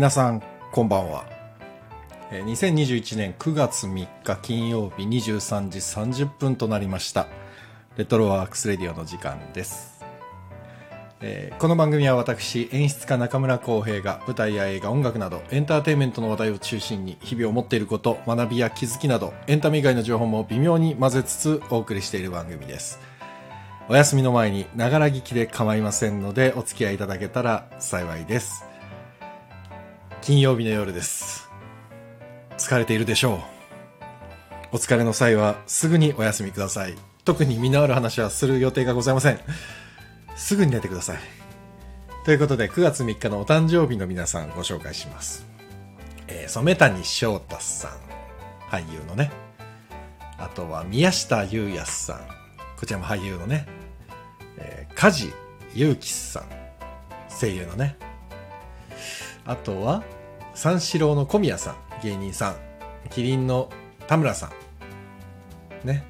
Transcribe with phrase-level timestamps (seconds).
[0.00, 0.42] 皆さん
[0.72, 1.26] こんばんは。
[2.30, 7.26] 2021年9月3日金曜日23時30分となりました。
[7.98, 10.02] レトロワークスレディオの時間です、
[11.58, 22.98] この番組は私演出家中村浩平が舞台や映画音楽などエンターテインメントの話題を中心に日々思っていること学びや気づきなどエンタメ以外の情報も微妙に混ぜつつお送りしている番組です。
[23.90, 28.64] お休みの前にながら聞きで構いませんのでお付き合いいただけたら幸いです。
[30.22, 31.48] 金曜日の夜です。
[32.58, 33.40] 疲れているでしょう。
[34.72, 36.94] お疲れの際はすぐにお休みください。
[37.24, 39.40] 特に身のある話はする予定がございません。
[40.36, 41.18] すぐに寝てください。
[42.26, 45.46] ということで9月3日のお誕生日の皆さんご紹介します、
[46.28, 47.90] えー染谷翔太さん。
[48.70, 49.30] 俳優のね。
[50.36, 52.20] あとは宮下優也さん。
[52.78, 53.66] こちらも俳優のね、
[54.58, 55.32] えー梶
[55.74, 56.44] 裕貴さん。
[57.30, 57.96] 声優のね。
[59.44, 60.02] あとは
[60.54, 62.56] 三四郎の小宮さん芸人さん。
[63.10, 63.70] キリンの
[64.06, 64.50] 田村さ
[65.84, 65.86] ん。
[65.86, 66.04] ね。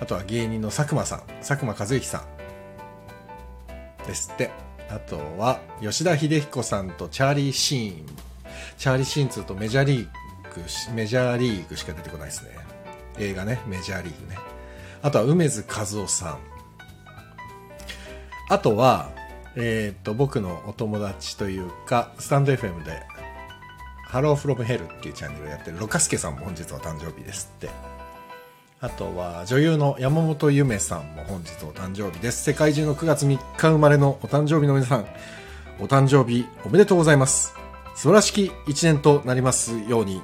[0.00, 1.22] あとは芸人の佐久間さん。
[1.40, 4.06] 佐久間一行さん。
[4.06, 4.50] ですって。
[4.90, 8.06] あとは吉田秀彦さんとチャーリー・シーン。
[8.76, 10.08] チャーリー・シーン2とメジャーリー
[10.54, 12.50] グメジャーリーグしか出てこないですね。
[13.18, 13.60] 映画ね。
[13.66, 14.38] メジャーリーグね。
[15.02, 16.38] あとは梅津和夫さん。
[18.48, 19.10] あとは、
[19.60, 23.02] えっ、と、僕のお友達というか、スタンド FM で、
[24.06, 27.68] ハローフロムヘルっていうチャンネルをやってるロカスケさんも本日お誕生日ですって。
[28.80, 32.44] あとは、女優の山本ゆめさんも本日お誕生日です。
[32.44, 35.06] 世界中の9月3日生まれのお誕生日の皆さん、
[35.80, 37.52] お誕生日おめでとうございます。
[37.96, 40.22] 素晴らしき一年となりますように。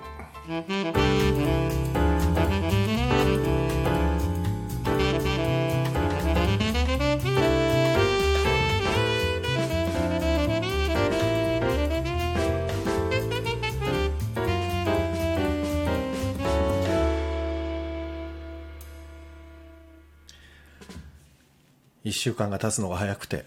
[22.15, 23.45] 週間が経つのが早くて、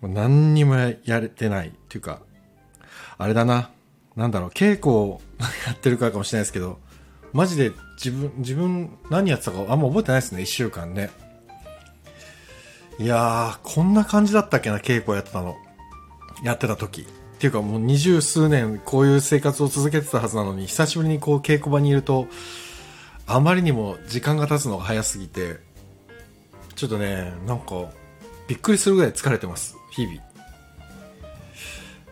[0.00, 2.20] もう何にもやれてないっていうか、
[3.18, 3.70] あれだな、
[4.14, 5.20] なんだろう、稽古を
[5.66, 6.78] やってるからかもしれないですけど、
[7.32, 7.72] マジで
[8.02, 11.10] 自分、自分何やってたかあんま覚えてないですね、一週間ね。
[12.98, 15.56] いやー、こんな感じだったっけな、稽古やってたの。
[16.42, 17.02] やってた時。
[17.02, 22.28] っていうかもう二十数年こういう生活を続けてたはずなのに、久しぶりにこう稽古場にいると、
[23.26, 25.58] あまりにも時間が経つのが早すぎて、
[26.76, 27.90] ちょっとね、なんか、
[28.46, 30.20] びっくりするぐらい疲れてます、日々。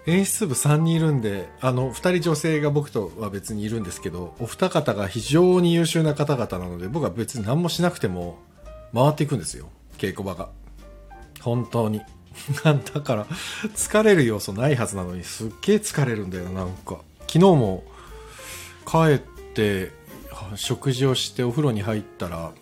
[0.07, 8.39] 演出部3人いるんで、あの、2人女性が僕とは別にいるんですけど、お二方が非常に優秀な方々なので、僕は別に何もしなくても
[8.95, 10.49] 回っていくんですよ、稽古場が。
[11.41, 12.01] 本当に。
[12.65, 13.27] だから、
[13.77, 17.01] 疲れる要素ないはずなのに、すっげえ疲れるんだよな、なんか。
[17.21, 17.85] 昨日も、
[18.87, 19.93] 帰って、
[20.57, 22.53] 食事をしてお風呂に入ったら、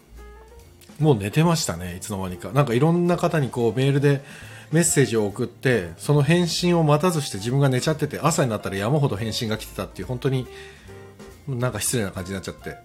[1.03, 2.53] もう寝てましたね、いつの間にか。
[2.53, 4.23] なんかいろんな方にこうメールで
[4.71, 10.47] メッセージを送って、その返信を待たずして自分が寝ちゃってて、朝になったら山ほど返信が来てたっていう、本当に
[11.49, 12.77] なんか失礼な感じになっちゃって。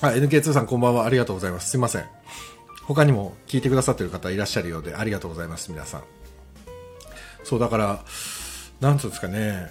[0.00, 1.70] あ、NK2 さんこんばんは、ありがとうございます。
[1.70, 2.04] すいません。
[2.82, 6.02] 他にも聞いてくださってる方いらっしゃるようで、ありがとうございます、皆さん。
[7.44, 8.02] そう、だから、
[8.80, 9.70] なんつうんですかね、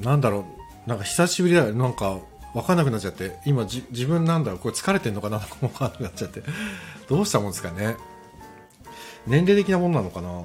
[0.00, 0.46] なんだろ
[0.86, 2.20] う、なんか久しぶりだよ、なんか、
[2.54, 6.42] わかんなくなっちゃって、今じ自分なんだろう、これ疲れてんのかなとかもわかんなくなっちゃって、
[7.08, 7.96] どうしたもんですかね。
[9.26, 10.42] 年齢的なもんなのかな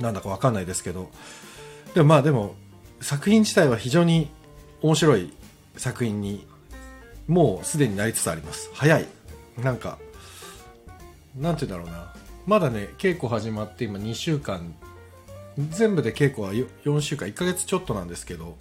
[0.00, 1.10] なんだかわかんないですけど。
[1.94, 2.54] でもまあでも、
[3.00, 4.28] 作品自体は非常に
[4.82, 5.32] 面白い
[5.76, 6.46] 作品に、
[7.28, 8.70] もうすでになりつつあります。
[8.74, 9.06] 早い。
[9.62, 9.98] なんか、
[11.36, 12.12] なんて言うんだろうな。
[12.46, 14.74] まだね、稽古始まって今2週間、
[15.70, 18.56] 全部で稽古は4週間、1ヶ月ちょっとなんですけど、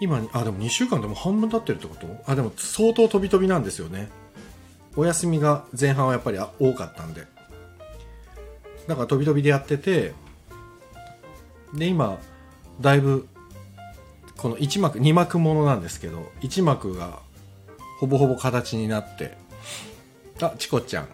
[0.00, 2.06] 今あでも2週間でも半分経ってるってこと？
[2.26, 4.08] あでも相当飛び飛びなんですよね。
[4.96, 7.26] お休みが前半はやっぱり多かったんで。
[8.88, 10.14] だから飛び飛びでやってて
[11.74, 12.18] で今
[12.80, 13.28] だいぶ
[14.36, 17.20] この1幕2幕ものなんですけど1幕が
[18.00, 19.36] ほぼほぼ形になって
[20.40, 21.08] あチコちゃん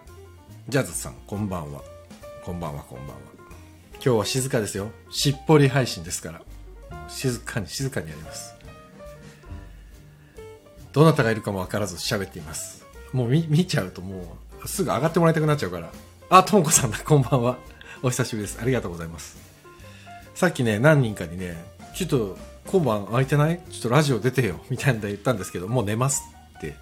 [0.68, 1.82] ジャズさんこんばんは。
[2.44, 3.14] こんばんはこんばんは。
[3.94, 4.90] 今日は静かですよ。
[5.10, 6.42] しっぽり配信ですから。
[7.08, 8.56] 静かに静かにやります。
[10.96, 12.87] どなたがいるかも分からず喋っています。
[13.12, 15.93] もう見見ちゃうともうすぐ上がってもらいたくなっちゃうから。
[16.31, 17.58] あ、ともこさんだ、 こんばんは。
[18.02, 18.58] お久しぶりです。
[18.62, 19.37] ありがとうございます。
[20.34, 21.62] さっきね、何人かにね、
[21.94, 23.60] ちょっと今晩空いてない？
[23.70, 24.58] ちょっとラジオ出てよ。
[24.70, 26.22] みたいなの言ったんですけど、もう寝ます
[26.56, 26.75] って、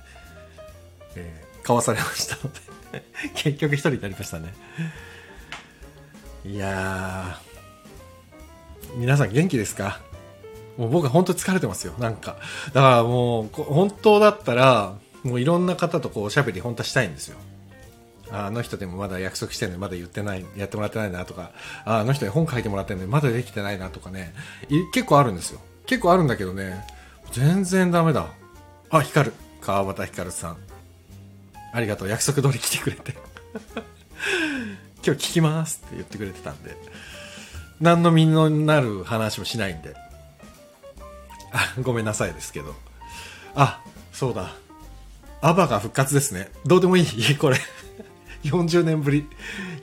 [1.17, 2.61] えー、かわされましたので、
[3.35, 4.55] 結局一人になりましたね。
[6.47, 10.01] いやー、皆さん元気ですか？
[10.77, 12.37] もう僕は本当疲れてますよ、なんか。
[12.73, 17.39] だからもう、本当だったら、もういろんな方とこうおしゃべり本当はしたいんですよ。
[18.31, 21.53] あの人でもまだ約束してるのにまだ言ってない、やってもらってないなとか、
[21.85, 24.35] あの人に本書いてもらってるのにまだできてないなとかね、
[24.93, 25.61] 結構あるんですよ。
[25.87, 26.85] 結構あるんだけどね、
[27.33, 28.27] 全然ダメだ。
[28.91, 29.35] あ、光る。
[29.61, 30.57] 川端光さん。
[31.73, 32.09] ありがとう。
[32.09, 33.15] 約束通り来てくれて。
[35.05, 36.77] 今日聞きますって言ってくれてたんで。
[37.81, 39.95] 何の身になる話もしないんで。
[41.83, 42.75] ごめんなさいですけど。
[43.55, 43.81] あ、
[44.13, 44.55] そうだ。
[45.41, 46.51] アバが復活ですね。
[46.65, 47.07] どうでもいい
[47.37, 47.59] これ。
[48.45, 49.27] 40年ぶり。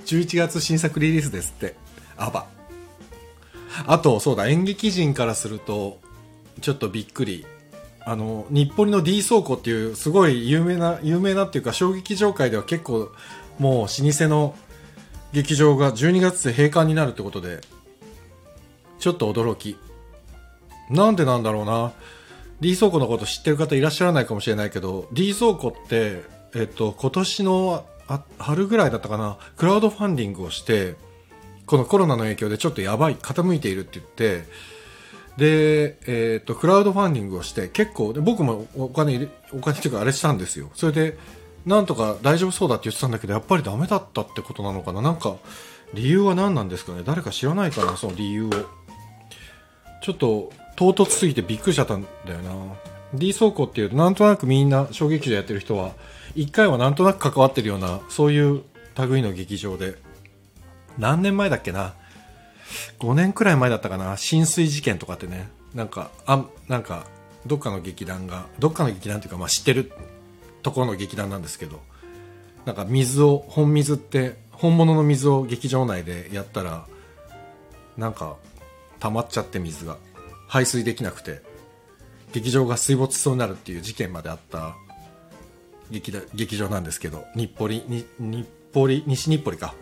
[0.06, 1.76] 11月新作リリースですって。
[2.18, 2.48] アバ。
[3.88, 6.00] あと、そうだ、演劇人からすると、
[6.62, 7.46] ちょっとびっくり。
[8.04, 13.12] あの、日暮里の D 倉庫っていう、すごい有名な、有名なっていうか、小劇場界では結構、
[13.60, 14.56] もう老舗の
[15.34, 17.62] 劇場が12月で閉館になるってことで、
[19.00, 19.78] ちょっと驚き。
[20.92, 21.94] なんでなんだろうな。
[22.60, 26.22] D 倉庫のこと知ってる方いらっしゃらないかもしれないけど、D 倉庫って、
[26.54, 27.86] えっと、今年の
[28.38, 30.96] 春ぐらいだったかな、クラウドファンディングをして、
[31.66, 34.44] このコロナの影響でちょっとやばい、傾いているって言って、
[35.38, 40.70] で、えっ、と、クラウドファンディングをして、結構、で僕もお金入れ、お金っていうかあれしたんですよ。
[40.76, 41.18] それで、
[41.66, 45.38] なんとか大丈夫そうだって言ってたんだけど、やっぱりダメだったってことなのかななんか、
[45.94, 48.50] 理由は何なんですかね誰か知らないかなその理由を。
[50.04, 52.52] ちょっと、唐突すぎてびっくりしちゃったんだよな。
[53.14, 55.92] D 倉庫っていうと、なんとなくみんな、衝撃場やってる人は、
[56.34, 58.64] 一回はなんとなく関わってるような、そういう
[58.98, 60.00] 類の劇場で、
[60.98, 61.94] 何年前だっけな
[62.98, 64.18] ？5年くらい前だったかな？
[64.18, 65.52] 浸水事件とかってね。
[65.76, 67.06] なんかあなんか
[67.46, 69.92] どっかの劇団がどっかの劇団っていうか、まあ、知ってる
[70.64, 71.80] ところの劇団なんですけど。
[72.66, 76.88] なんか水を本水って本物の水を劇場内でやったら
[77.98, 78.36] なんか
[79.00, 79.98] 溜まっちゃって水が。
[80.52, 81.42] 排水できなくて
[82.34, 84.76] 劇場が水没しそうになるっていう事件まであった
[85.90, 89.74] 劇劇場なんですけど日暮里に日暮里西日暮里か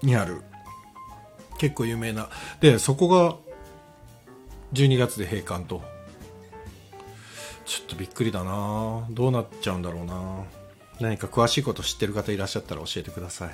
[0.00, 0.42] にある
[1.58, 2.28] 結構有名な。
[2.60, 3.36] でそこが
[4.74, 5.82] 12月で閉館と。
[7.64, 9.06] ちょっとびっくりだな。
[9.10, 10.44] どうなっちゃうんだろうな。
[11.00, 13.50] 何か詳しいこと知ってる方いらっしゃったら教えてください。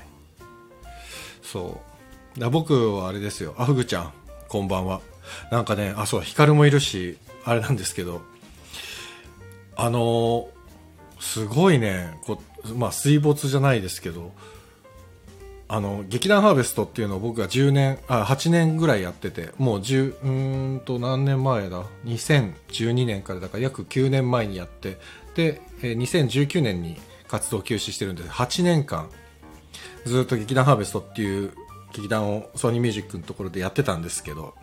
[1.42, 1.80] そ
[2.36, 2.40] う。
[2.40, 3.54] だ僕はあれですよ。
[3.58, 4.12] あふぐちゃん
[4.48, 5.00] こんばんは。
[5.50, 8.22] なんかねあそうヒカルもいるしあれなんですけど
[9.76, 10.48] あの
[11.20, 12.42] すごいねこ
[12.74, 14.32] まあ水没じゃないですけど
[15.68, 24.98] あの劇団ハーベストっていうのを僕が10年あ8年ぐらいやっててもう10うんと何年前だ？2012年からだから約9年前にやって
[25.36, 26.96] で2019年に
[27.28, 29.08] 活動休止してるんで8年間
[30.04, 31.52] ずっと劇団ハーベストっていう
[31.92, 34.54] 劇団をソニーミュージックのところでやってたんですけど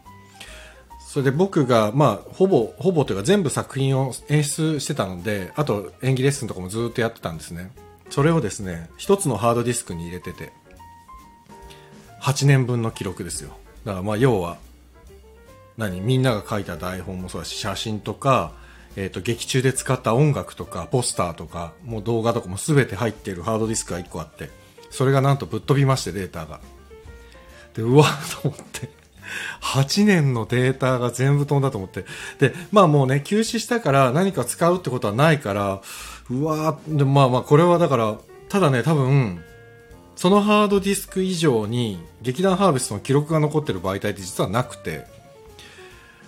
[1.07, 7.71] それで僕が、まあ、ほぼ、ほぼというか全部作品を演出してたので、あと演技レッスンとかもずっとやってたんですね。
[8.09, 10.51] それをですね、一つのハードディスクに入れてて、
[12.21, 13.51] 8年分の記録ですよ。
[13.85, 14.57] だからまあ要は
[15.77, 18.51] 何みんなが書いた台本もそうだし写真とか、
[18.97, 24.49] えー、と劇中で使った音楽とかポスターとかもう動画とかも全て入っているハードディスクが1個あって
[24.89, 26.59] それがなんとぶっ飛びましてデータが。
[27.75, 28.05] でうわ
[28.41, 28.96] と思って。
[29.61, 32.05] 8年のデータが全部飛んだと思って。
[32.39, 35.81] でまあもうね休止したから何か使うってことはないから
[36.29, 38.17] うわーでまあまあこれはだから
[38.49, 39.43] ただね多分
[40.15, 45.05] そのハードディスク以上に劇団ハーベストの記録が残ってる媒体って実はなくて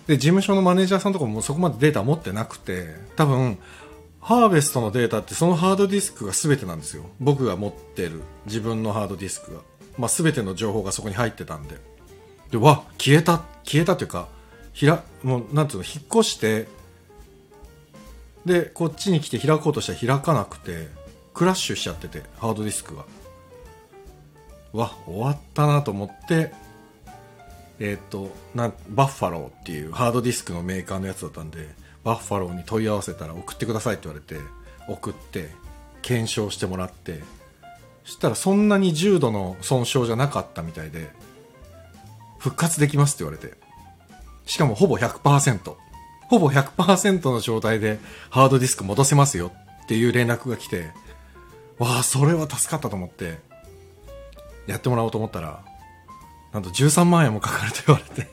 [0.06, 3.58] で事務所のマネージャーさんとかもそこまでデータ持ってなくて多分
[4.20, 7.04] ハーベストのデータってそのハードディスクが全てなんですよ。
[7.20, 8.22] 僕が持ってる。
[8.46, 9.60] 自分のハードディスクが、
[9.98, 11.76] まあ、全ての情報がそこに入ってたんで。
[12.50, 14.28] でわ消えた消えたというか
[14.72, 16.68] ひらもうなんていうの引っ越して
[18.44, 20.88] でこっちに来て開こうとしたら開かなくて
[21.34, 23.04] クラッシュしちゃっててハードディスクが。
[24.72, 26.52] わ終わったなと思って
[27.80, 31.68] えっ、ー、となバッファローっていうハードディスクのメーカーのやつだったんで
[32.04, 34.40] バッファローに問い合わせたら送ってくださいって言われて
[34.88, 35.50] 送って
[36.02, 37.20] 検証してもらって
[38.04, 41.10] そしたらそんなに重度の損傷じゃなかったみたいで
[42.40, 43.56] 復活できますって言われて。
[44.50, 45.76] しかもほぼ100%
[46.28, 49.52] ほぼ100%の状態でハードディスク戻せますよ
[49.84, 50.90] っていう連絡が来て
[51.78, 53.38] わあそれは助かったと思って
[54.66, 55.62] やってもらおうと思ったら
[56.52, 58.28] なんと13万円もかかると言われて。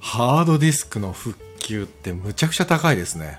[0.00, 3.38] ハードディスクの復旧ってむちゃくちゃ高いですね。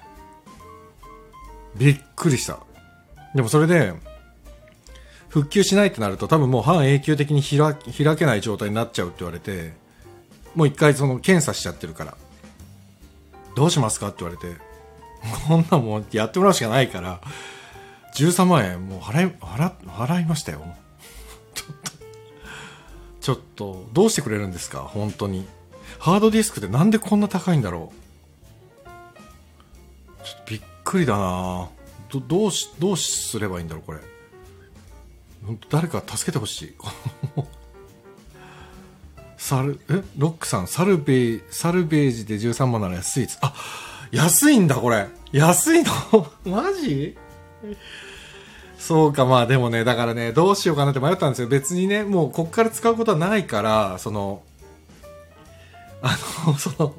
[1.76, 2.60] びっくりした。
[3.36, 3.94] でもそれで
[5.32, 7.76] 復旧しないってなると多分もう半永久的に開
[8.16, 9.74] けない状態になっちゃうって言われて
[10.54, 12.16] もう一回その検査しちゃってるから。
[13.54, 14.56] どうしますかって言われて
[15.46, 17.20] こんなもんやってもらうしかないから
[18.16, 20.62] 13万円もう払い払払いましたよ。
[21.54, 21.92] ちょっと
[23.20, 24.80] ちょっとどうしてくれるんですか？
[24.80, 25.46] 本当に。
[26.00, 27.92] ハードディスクってなんでこんな高いんだろ
[28.86, 28.88] う？
[30.24, 31.70] ちょっとびっくりだな。
[32.10, 34.00] どどうしどうすればいいんだろうこれ。
[35.46, 36.76] 本当誰か助けてほしい。
[39.38, 40.04] サルえ？
[40.18, 43.40] ロックさんサルベーサルベージで13万なら安いです。
[43.42, 43.54] あ
[44.12, 45.08] 安いんだこれ。
[45.32, 45.92] 安いの？
[46.46, 47.18] マジ？
[48.78, 51.48] そうかまあでもねだからねどうしようかなって迷ったんですよ。
[51.48, 54.44] 別にねもうこっから使うことはないからその
[56.02, 56.18] あ
[56.48, 56.96] の その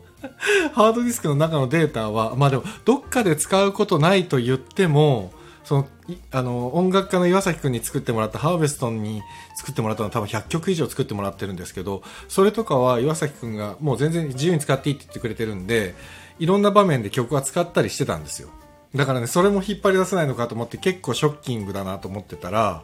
[0.75, 5.32] ハードディスクの中のデータはまあでもどっかで使うことないと言っても
[5.64, 5.88] その
[6.33, 9.23] あの音楽家の岩崎君に作ってもらったハーベストンに
[9.54, 15.95] 作ってもらったのは多分100曲以上作ってもらってるんですけどそれとかは岩崎君がもう全然自由に使っていいって言ってくれてるんで
[16.38, 18.49] いろんな場面で曲は使ったりしてたんですよ。
[18.95, 22.83] だからねそれも引っ張り出せないのかと思って結構ショッキングだなと思ってたら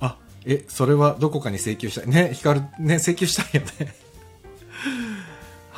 [0.00, 2.08] あえそれはどこかに請求したい。
[2.08, 3.94] ね光ね請求したいよね。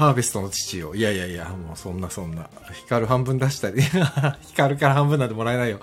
[0.02, 0.94] ハーベストの父を。
[0.94, 2.48] いやいやいや、もうそんなそんな。
[2.72, 3.80] 光る半分出したり。
[4.48, 5.78] 光るから半分なんてもらえないよ。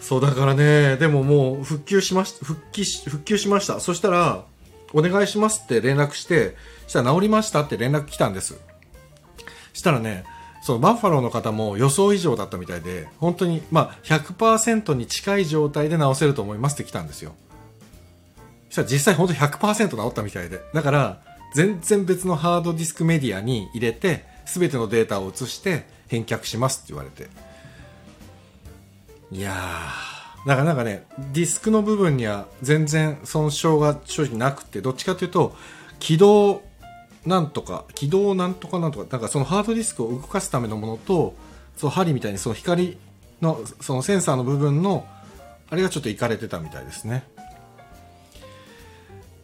[0.00, 3.80] そうだからね、でももう復旧しました、復帰し、復旧しました。
[3.80, 4.44] そしたら、
[4.92, 8.58] お願いしますって連絡して、したら治りましたって連絡来たんです。
[9.72, 10.24] したらね、
[10.62, 17.34] そのバッファローの方も予想以上だったみたいで、本当に、まあ100%に近い状態で治せると思いますって来たんですよ。
[18.70, 20.60] したら実際本当100%治ったみたいで。
[20.74, 27.30] だから、全然別のハードディスクメディアに入れて全てのデータを移して返却しますって言われて。
[29.32, 30.46] いやー。
[30.46, 35.56] だかなかねディスクの部分には全然損傷が正直なくてどっちかというと
[35.98, 36.60] 起動
[37.24, 41.34] なんとか起動なんとかなんとかなんかそのハードディスクを動かすためのものと
[41.78, 42.98] その針みたいにその光
[43.40, 45.06] のそのセンサーの部分の
[45.70, 47.24] あれがちょっといかれてたみたいですね。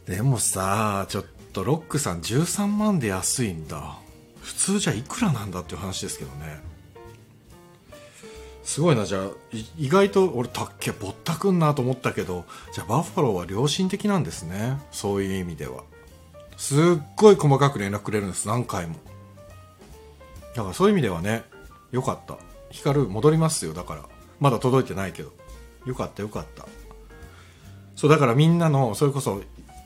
[0.07, 3.99] でもさちょっとロックさん13万で安いんだ。
[4.43, 6.61] 普通じゃいくらなんだっていう話ですけどね。
[8.65, 9.05] すごいな。
[9.05, 9.29] じゃあ
[9.79, 14.79] 意外と俺たっけぼったくんなと思ったけどじゃあバッファローは良心的なんですね。
[14.91, 15.85] そういう意味では。
[16.57, 16.79] すっ
[17.17, 18.49] ごい細かく連絡くれるんです。
[18.49, 18.97] 何回も。
[20.55, 21.45] だからそういう意味ではね
[21.93, 22.37] よかった。
[22.71, 23.75] 光戻りますよ。
[23.75, 24.03] だから。
[24.41, 25.33] まだ届いてないけど。
[25.85, 26.67] よかったよかった。
[27.97, 29.43] そうだからみんなのそれこそ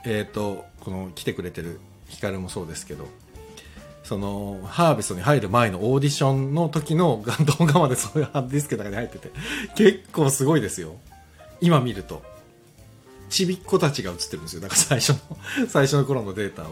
[0.07, 3.07] えっ、ー、とこの来てくれてるヒカルもそうですけど
[4.05, 7.25] そのハーベストに入る前のオーディションの時の
[7.59, 9.33] 動画までそういうハードディスクの中に入ってて
[9.75, 10.97] 結構すごいですよ。
[11.61, 12.23] 今見ると。
[13.29, 14.61] ちびっ子たちが映ってるんですよ。
[14.61, 15.19] だから最初の
[15.69, 16.69] 最初の頃のデータは。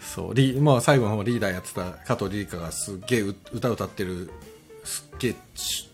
[0.00, 4.30] そうリ、まあ、最後の方リーダーやってた加藤リリカがすっげえ歌歌ってる
[4.82, 5.36] すっげえ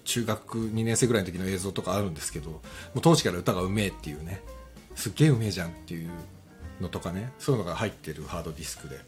[0.05, 2.61] 中学2年生ぐらいの時の映像とかあるんですけども
[2.95, 4.41] う当時から歌がうめえっていうね。
[4.95, 6.11] すっげえうめえじゃんっていう
[6.81, 7.33] のとかね。
[7.39, 8.99] そういうのが入ってるハードディスクで。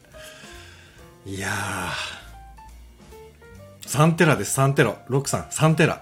[1.25, 2.27] いやー。
[3.87, 5.01] 3テラです3テラ。
[5.07, 6.01] ロックさん3テラ。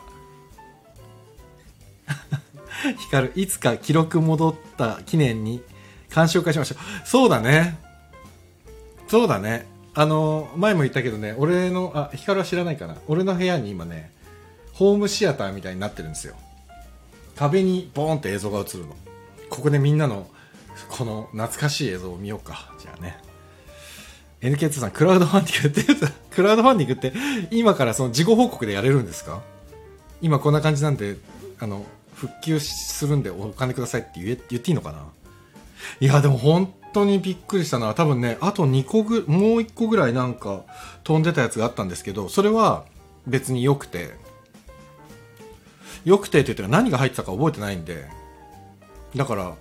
[2.97, 3.33] 光る。
[3.35, 5.61] いつか記録戻った記念に
[6.09, 7.07] 鑑賞会しましょう。
[7.07, 7.77] そうだね。
[9.07, 9.67] そうだね。
[9.93, 12.95] あの前も言ったけどね俺のあ光は知らないかな。
[13.07, 14.11] 俺の部屋に今ね
[14.73, 16.35] ホームシアターみたいになってるんですよ。
[17.35, 18.95] 壁にボーンって映像が映るの。
[19.49, 20.27] ここでみんなの
[20.89, 22.71] この懐かしい映像を見ようか。
[22.79, 23.17] じゃあね。
[24.41, 27.13] NK2 さんクラウドファンディングって クラウドファンディングって
[27.51, 29.41] 今からその事後報告でやれるんですか？
[30.21, 31.17] 今こんな感じなんで
[31.59, 31.85] あの
[32.15, 34.99] 復旧するんでお金くださいって言え言っていいのかな？
[35.99, 40.63] いやでも本当にびっくりしたのは多分ねあと2個ぐもう1個ぐらいなんか
[41.03, 42.85] 飛んでたやつがあったんですけどそれは
[43.25, 44.13] 別に良くて。
[46.03, 48.05] 良くてって言ったら何が入ってたか覚えてないんで。
[49.15, 49.55] だから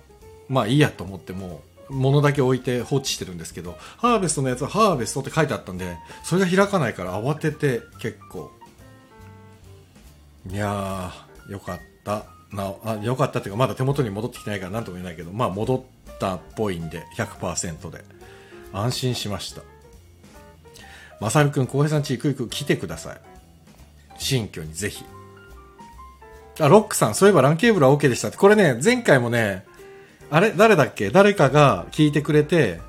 [0.49, 8.51] まあいいやと思っても物だけ置いて放置してるんですけどハーベストのやつはハーベストって書いてあったんでそれが開かないから慌てて結構。
[10.47, 12.25] いやーよかった。
[12.51, 18.03] なあよかったっていうかまだ手元に戻ってきてないから何とも言えないけどまあ戻ったっぽいんで100%で。
[18.75, 19.61] 安心しました。
[21.21, 23.21] まさるくん浩平さんち行く行く来てください。
[24.17, 25.05] 新居にぜひ。
[26.59, 28.37] あ、ロックさん、そういえばランケーブルは OK でしたって。
[28.37, 29.65] これね、前回もね、
[30.31, 31.09] あれ誰だっけ？
[31.09, 32.79] 誰かが聞いてくれて、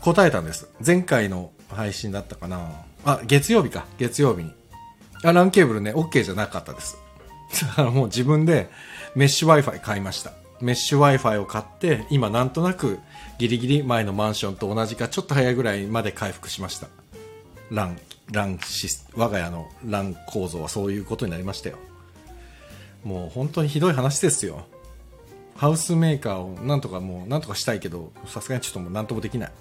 [0.00, 0.68] 答えたんです。
[0.84, 2.70] 前回の配信だったかな。
[3.04, 3.86] あ、月曜日か。
[3.98, 4.52] 月曜日に。
[5.22, 6.98] あ、ランケーブルね、OK じゃなかったです。
[7.68, 8.68] だからもう自分で
[9.14, 10.32] メッシュ Wi-Fi 買いました。
[10.60, 12.98] メッシュ Wi-Fi を買って、今なんとなく
[13.38, 16.88] ギリギリ前のマンションと同じかちょっと早いぐらいまで回復しました。
[17.70, 17.98] ラン、
[18.30, 21.78] ランシス、我が家のラン構造はそういうことになりましたよ。
[23.04, 24.66] もう本当にひどい話ですよ。
[25.56, 29.52] ハウスメーカーをなんとかもうなんとかしたいけど、さすがにちょっともうなんともできない。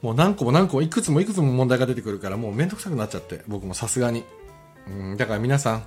[0.00, 4.24] もう何個も何個もいくつもいくつも問題が出てくるからもうめんどくさくなっちゃって、僕もさすがに。
[4.86, 5.84] うん、だから皆さん、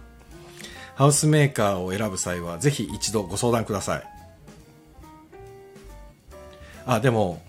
[0.95, 4.03] ハウスメーカーを選ぶ際はぜひ一度ご相談ください。
[6.85, 7.41] あ、でも、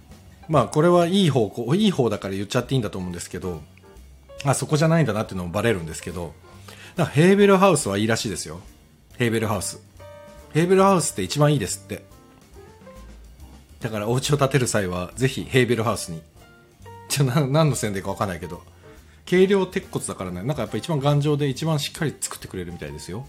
[0.49, 3.61] まあこれはいい方向、いい方だから言っちゃっていいんだと思うんですけど、
[4.45, 6.33] あ、そこじゃないんだなっていうのもバレるんですけど、
[6.97, 8.61] なんかヘーベルハウスはいいらしいですよ。
[9.23, 9.81] ヘーベルハウス。
[10.53, 12.03] ヘーベルハウスって一番いいですって。
[13.79, 16.21] だからお家を建てる際はぜひヘーベルハウスに。
[17.09, 18.63] ちょ、な何の線でかわかんないけど。
[19.31, 23.25] 軽量鉄骨だからね、なんかやっぱ一番頑丈で一番しっかり作ってくれるみたいですよ。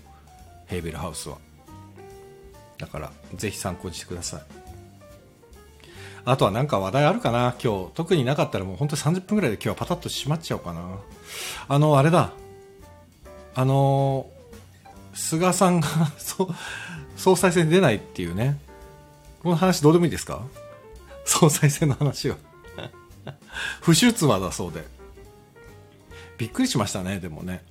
[0.65, 1.37] ヘーベルハウスは。
[2.79, 4.41] だから、ぜひ参考にしてください。
[6.25, 7.53] あとはなんか話題あるかな？
[7.63, 7.91] 今日。
[7.93, 10.97] 特になかったらもう本当に30分ぐらいで今日はパタッと閉まっちゃおうかな。
[11.67, 12.31] あの、あれだ。
[13.53, 14.25] あの、
[15.13, 16.47] 菅さんが そう
[17.15, 18.59] 総裁選出ないっていうね。
[19.41, 20.41] この話どうでもいいですか？
[21.25, 22.37] 総裁選の話は。
[23.81, 24.83] 不出馬だそうで。
[26.37, 27.63] びっくりしましたね、でもね。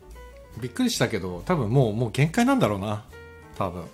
[0.61, 3.05] びっくりしたけど、多分もう、もう限界なんだろうな。
[3.59, 3.85] 多分。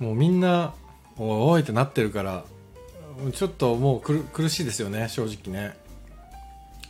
[0.00, 0.74] もうみんな、
[1.16, 2.44] おいおいってなってるから、
[3.34, 5.76] ちょっともう苦苦しいですよね、正直ね。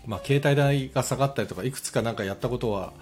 [0.06, 2.92] まあ、携帯代が下がったりとか、いくつかなんかやったことは、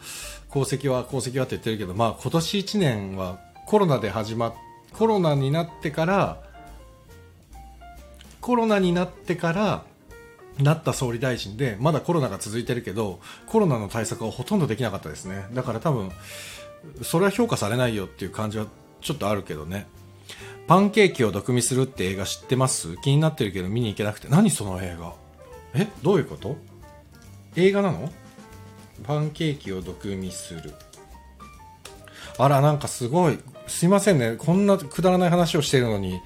[0.50, 4.54] 功績は功績はって言ってるけど、まあ、今年1年はコロナで始まっ、
[4.92, 6.42] コロナになってから、
[8.40, 9.84] コロナになってから、
[10.58, 15.46] なった総理大臣で、まだコロナが続いてるけど、コロナの対策はほとんどできなかったですね。
[15.52, 16.10] だから多分、
[17.02, 18.66] それは評価されないよっていう感じは
[19.00, 19.86] ちょっとあるけどね。
[20.66, 22.96] パンケーキを毒味するって映画知ってます？
[22.98, 24.28] 気になってるけど見に行けなくて。
[24.28, 25.14] 何その映画？
[25.74, 25.88] え？
[26.02, 26.56] どういうこと？
[27.56, 28.10] 映画なの？
[29.04, 30.72] パンケーキを毒味する。
[32.38, 33.38] あら、なんかすごい。
[33.66, 34.36] すいませんね。
[34.38, 36.20] こんなくだらない話をしているのに、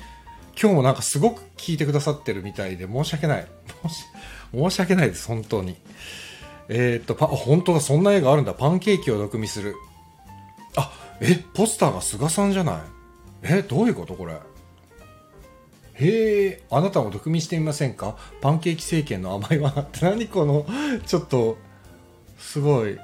[0.61, 3.47] 今日もなんかすごく聞いてくださってるみたいで申し訳ない。
[4.55, 5.77] 申し訳ないです、本当に。
[6.69, 8.55] えー、っと、パ、本当だ、そんな映画あるんだ。
[8.55, 9.75] パンケーキを毒味する。
[10.77, 12.81] あ、え、ポスターが菅さんじゃない？
[13.43, 14.35] え、どういうことこれ？
[15.95, 18.17] へえ、あなたも毒味してみませんか？
[18.41, 20.67] パンケーキ政権の甘い罠って何この、
[21.07, 21.59] ちょっと、
[22.39, 22.99] すごい、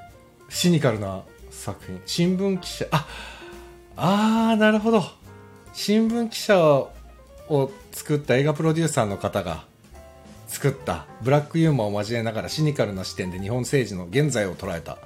[0.49, 2.01] シニカルな作品。
[2.05, 3.07] 新聞記者、あ、
[3.95, 5.03] あー、なるほど。
[5.73, 6.91] 新聞記者を
[7.91, 9.65] 作った映画プロデューサーの方が
[10.47, 14.97] 作ったブラックユーモアを交えながらシニカルな視点で日本政治の現在を捉えたっ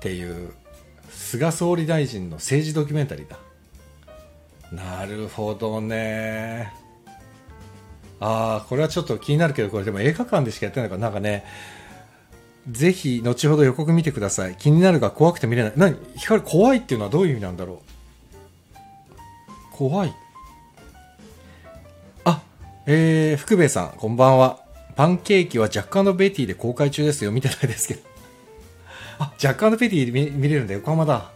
[0.00, 0.52] ていう
[1.10, 3.38] 菅総理大臣の政治ドキュメンタリーだ。
[4.72, 6.72] なるほどね。
[8.18, 11.44] ああ、これはちょっと気になるけど、これでも映画館でしかやってないから、なんかね、
[12.70, 14.54] ぜひ、後ほど予告見てください。
[14.56, 15.72] 気になるが怖くて見れない。
[15.76, 15.96] 何？
[16.16, 17.82] 光怖いっていうのはどういう意味なんだろ
[19.74, 19.76] う？
[19.76, 20.14] 怖い。
[22.24, 22.42] あ、
[22.86, 24.60] えー、福兵衛さん、こんばんは。
[24.94, 27.32] パンケーキはジャックベティで公開中ですよ。
[27.32, 28.00] 見てないですけど。
[29.18, 30.74] あ、ジャックベティで見れるんだ。
[30.74, 31.32] 横浜だ。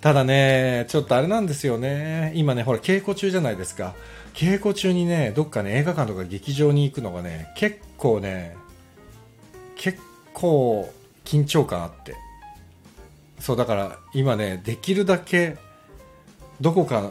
[0.00, 2.32] ただね、ちょっとあれなんですよね。
[2.34, 3.94] 今ね、ほら、稽古中じゃないですか。
[4.34, 8.56] 稽古中にね、どっかね、映画館とか劇場に行くのがね、結構ね、
[9.76, 10.04] 結構
[11.24, 12.14] 緊張感あって。
[13.38, 15.56] そう、だから今ね、できるだけ、
[16.60, 17.10] どこか、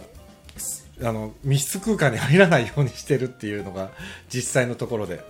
[1.01, 3.89] あの、密室空間に入らないようにしてるっていうのが
[4.33, 5.21] 実際のところで。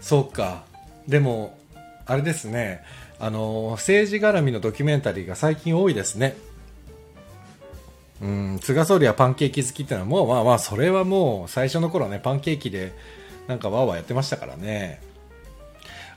[0.00, 0.64] そうか。
[1.06, 1.58] でも、
[2.06, 2.82] あれですね。
[3.22, 6.36] あの政治絡みのドキュメンタリーが最近多いですね。
[8.22, 12.92] うん、菅総理はパンケーキ好きってのはもうまあまあそれはもう最初の頃はねパンケーキで
[13.46, 15.02] なんかわーわーやってましたからね。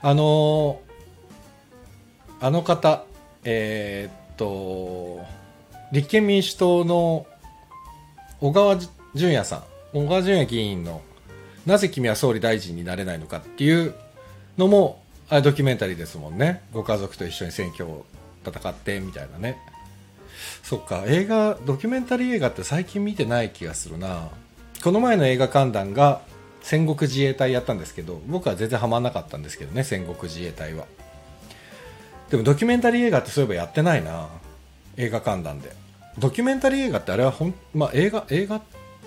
[0.06, 0.82] あの
[2.38, 3.06] あの方、
[3.42, 5.24] えー、っと、
[5.92, 7.26] 立憲民主党の
[8.38, 8.76] 小川
[9.14, 9.62] 淳也さん、
[9.94, 11.00] 小川淳也議員の
[11.64, 13.94] なぜ君は総理大臣になれないのかっていう
[14.58, 16.60] のもあドキュメンタリーですもんね。
[16.74, 18.04] ご家族と一緒に選挙を
[18.46, 19.56] 戦ってみたいなね。
[20.62, 24.28] そっか、映画、ドキュメンタリー映画って最近見てない気がするな。
[24.82, 26.20] この前の映画観覧が
[26.64, 30.86] 戦国自衛隊やったんですけど、僕は全然ハマんなかったんですけどね、戦国自衛隊は。
[32.30, 34.28] でもドキュメンタリー映画ってそういえばやってないな。
[34.96, 35.72] 映画観覧で。
[36.18, 38.62] ドキュメンタリー映画ってあれはほん、まあ映画、映画、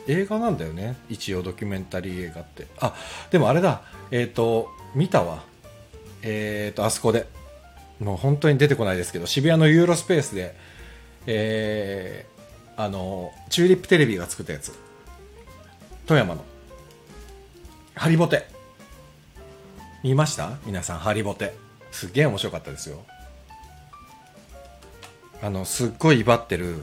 [0.07, 0.95] 映画なんだよね。
[1.09, 2.67] 一応ドキュメンタリー映画って。
[2.79, 2.95] あ、
[3.31, 3.81] でもあれだ。
[4.11, 5.43] えっ、ー、と、見たわ。
[6.21, 7.27] えー、と、あそこで。
[7.99, 10.55] もう本当に出てこないですけど渋谷のユーロスペースで、
[11.25, 14.77] えー、あのチューリップテレビが作ったやつ
[16.05, 16.43] 富山の
[17.97, 18.47] ハリボテ。
[20.03, 20.57] 見ました？
[20.65, 21.55] 皆さんハリボテ。
[21.91, 23.03] すっげえ面白かったですよ。
[25.41, 26.77] あのすっごい威張ってる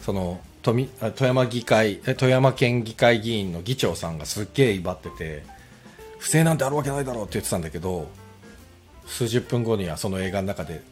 [0.00, 5.42] その富富山議会富山県議会議員の議長さんがすっげえ威張ってて
[6.18, 8.10] 不正なんてあるわけないだろうって言ってたんだけど
[9.06, 10.82] 数十分後にはその映画の中で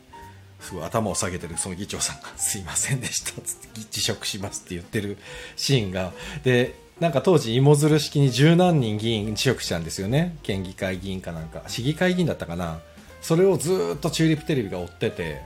[0.61, 5.19] すごい頭を下げてるその議長さんが「すいませんでした」っつって辞職しますって言ってる
[5.57, 6.13] シーンが
[6.45, 10.39] でなんか当時芋づる式に十何人議員辞職したんですよね。
[10.43, 11.63] 県議会議員かなんか。
[11.67, 12.81] 市議会議員だったかな。
[13.21, 15.43] それをずっとチューリップテレビが追ってて。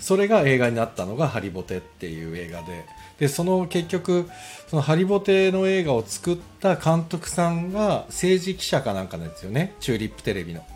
[0.00, 2.84] それが映画になったのが「ハリボテ」っていう映画で。
[3.20, 4.28] でその結局
[4.66, 9.74] そのハリボテの映画を作った監督さんが政治記者かなんかなんですよね。
[9.78, 10.66] チューリップテレビの。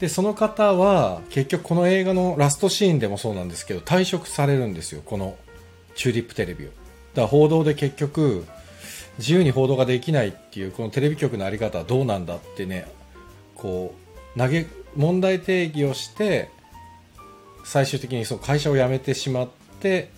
[0.00, 5.02] でその方は結局この映画のラストシーンでもそうなんですけど退職されるんですよ。
[5.04, 5.36] この
[5.94, 6.68] チューリップテレビを。
[6.68, 8.46] だから報道で結局
[9.18, 12.86] 自由に報道ができないっていうこのテレビ局の在り方はどうなんだってね
[13.54, 13.94] こ
[14.36, 16.50] う投げ問題定義をして
[17.64, 19.48] 最終的にその会社を辞めてしまっ
[19.80, 20.10] て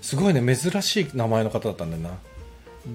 [0.00, 2.10] すごいね珍しい名前の方だったんだよな。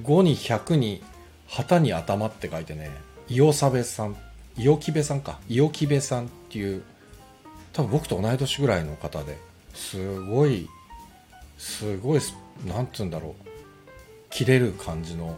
[0.03, 1.03] 5に100に
[1.47, 2.89] 旗に頭って書いてね
[3.29, 4.15] 伊予サベさん
[4.57, 5.39] 伊予木部さんか。
[5.47, 6.83] 伊予木部さんっていう
[7.73, 9.37] 多分僕と同い年ぐらいの方で
[9.73, 10.67] すごい
[11.57, 12.19] すごい
[12.65, 13.54] なんつうんだろう。
[14.35, 15.37] 切れる感じの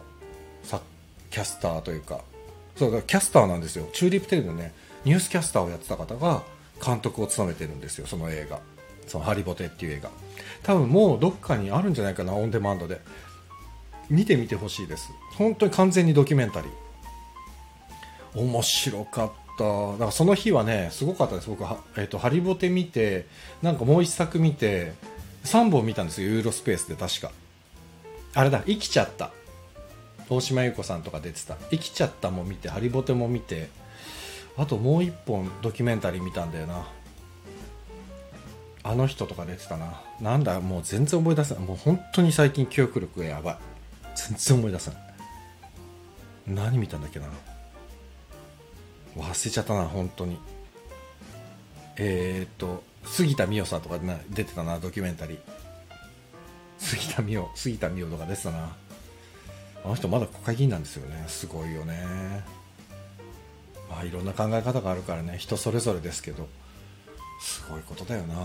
[0.64, 0.82] さ
[1.30, 2.22] キャスターというか。
[2.76, 3.88] そうだキャスターなんですよ。
[3.94, 4.74] チューリップテレビのね
[5.06, 6.42] ニュースキャスターをやってた方が
[6.84, 8.60] 監督を務めてるんですよその映画。
[9.06, 10.10] そのハリボテっていう映画。
[10.64, 13.00] 多分もうどっかにあるんじゃないかなオンデマンドで。
[14.10, 15.12] 見てみてほしいです。
[15.36, 18.42] 本当に完全にドキュメンタリー。
[18.42, 19.92] 面白かった。
[19.92, 21.50] だからその日はねすごかったです。
[21.50, 23.28] 僕は、えーと、ハリボテ見て
[23.62, 24.94] なんかもう一作見て
[25.44, 26.30] 3本見たんですよ。
[26.30, 27.32] ユーロスペースで確か。
[28.38, 29.32] あれだ生きちゃった。
[30.30, 31.56] 大島優子さんとか出てた。
[31.72, 33.68] 生きちゃったも見てハリボテも見て
[34.56, 36.88] あともう一本ドキュメンタリー見たんだよな。
[38.84, 40.04] あの人とか出てたな。
[40.22, 41.64] なんだもう全然思い出せない。
[41.64, 43.58] もう本当に最近記憶力がやばい。
[44.16, 45.00] 全然思い出せない。
[46.46, 47.26] 何見たんだっけな。
[49.18, 50.38] 忘れちゃったな本当に。
[51.96, 53.98] えー、っと杉田美代さんとか
[54.30, 55.57] 出てたなドキュメンタリー。
[56.78, 58.76] 杉田美代杉田美代とか出てたな。
[59.86, 61.24] あの人まだ国会議員なんですよね。
[61.28, 62.06] すごいよね。
[63.90, 65.38] まあいろんな考え方があるからね。
[65.38, 66.48] 人それぞれですけど。
[67.40, 68.36] すごいことだよな。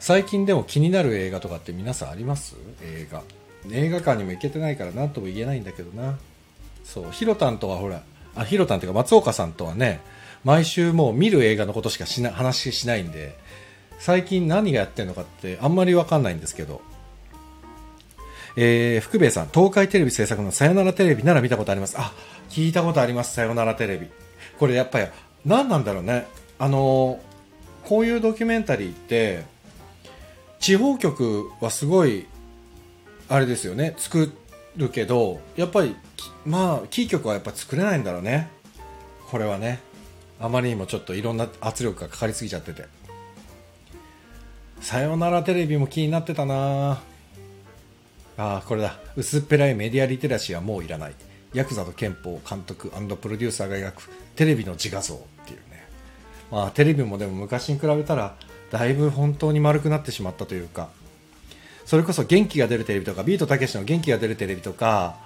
[0.00, 2.56] 最近でも気になる映画とかって皆さんあります？
[2.82, 3.22] 映画。
[3.70, 6.18] 映画館にも行けてないから何とも言えないんだけどな。
[6.84, 7.10] そう。
[7.12, 8.02] ヒロタンとはほら
[8.34, 10.00] あヒロタンっていうか松岡さんとはね
[10.44, 13.36] 毎週もう見る映画のことしかしな話しないんで。
[13.98, 16.80] 最近何がやってるのかってあんまり分かんないんですけど
[18.58, 21.96] えー、福兵衛さん、東海テレビ制作のさよならテレビなら見たことあります。
[21.98, 22.14] あ、
[22.48, 24.06] 聞いたことあります、さよならテレビ。
[24.58, 25.06] これやっぱり、
[25.44, 26.26] 何なんだろうね。
[26.58, 27.20] あの
[27.84, 29.44] こういうドキュメンタリーって
[30.58, 32.26] 地方局はすごい
[33.28, 34.32] あれですよね作
[34.76, 35.94] るけどやっぱり
[36.44, 38.48] まあキー局はやっぱ作れないんだろうね
[39.30, 39.80] これはね
[40.40, 42.84] あまりにもちょっといろんな圧力がかかりすぎちゃってて
[44.80, 47.02] さよならテレビも気になってたな。
[48.36, 48.98] あこれだ。
[49.16, 51.14] 薄っぺらいメディアリテラシーはもういらない。
[51.54, 55.88] ヤクザと憲法監督プロデューサーが描くテレビの自画像っていうね。
[56.50, 58.36] まあ、テレビもでも昔に比べたら
[58.70, 60.88] だいぶ本当に丸くなってしまったというか。
[61.86, 65.16] それこそ元気が出るテレビとかビートたけしの元気が出るテレビとか、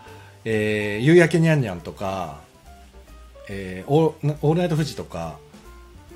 [0.45, 2.41] えー、夕焼けにゃんにゃんとか、
[3.49, 5.39] えー、オールナイトフジとか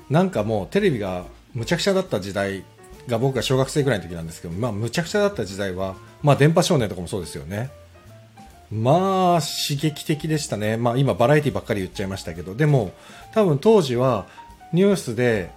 [0.07, 2.63] なんかもうテレビがむちゃくちゃだった時代
[3.07, 7.69] が僕が小学生ぐらいの時なんですけど、まあ、むちゃくちゃだった時代は、まあ、電波少年とかもそうですよね。
[8.71, 12.93] まあ刺激的でしたね、まあ、今バラエティばっかり言っちゃいましたけどでも
[13.31, 14.25] 多分当時は
[14.73, 15.51] ニュースで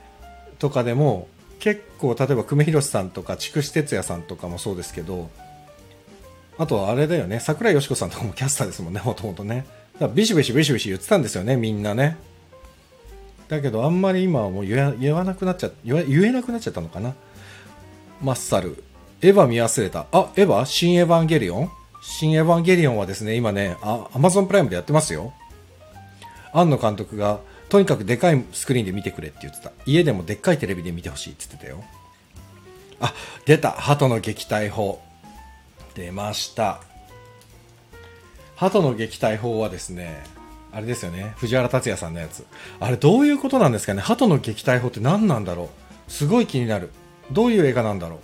[0.59, 1.27] とかでも
[1.59, 5.31] 結構例えば久米宏さんとか筑紫哲也さんとかもそうですけど
[6.59, 9.67] あとはあれだよね櫻井よし子さんとかもキャスターですもんねもともとね。
[9.95, 12.19] だからビシビシビシビシ言ってたんですよねみんなね。
[13.49, 17.15] だけどあんまり今はもう言わなくなっちゃ言えなくなっちゃったのかな。
[18.21, 18.83] マッサル。
[19.21, 20.07] エヴァ見忘れた。
[20.13, 20.65] あエヴァ？
[20.65, 21.71] 新エヴァンゲリオン？
[22.03, 25.33] 新エヴァンゲリオンはですね今ねアマゾンプライムでやってますよ。
[26.53, 29.73] 庵野監督がとにかくでかいスクリーンで見てくれって言ってた。
[29.87, 31.85] 家でもでっかいテレビで見てほしいって言ってたよ。
[33.01, 33.13] あ
[33.45, 33.73] 出た。
[33.73, 35.01] 鳩の撃退法。
[35.95, 36.81] 出ました。
[38.57, 40.23] 鳩の撃退法はですね
[40.73, 41.35] あれですよね。
[41.37, 42.47] 藤原竜也さんのやつ。
[42.81, 44.01] あれどういうことなんですかね？
[44.01, 45.65] 鳩の撃退法って何なんだろ
[46.09, 46.11] う？
[46.11, 46.91] すごい気になる。
[47.33, 48.21] どういう映画なんだろ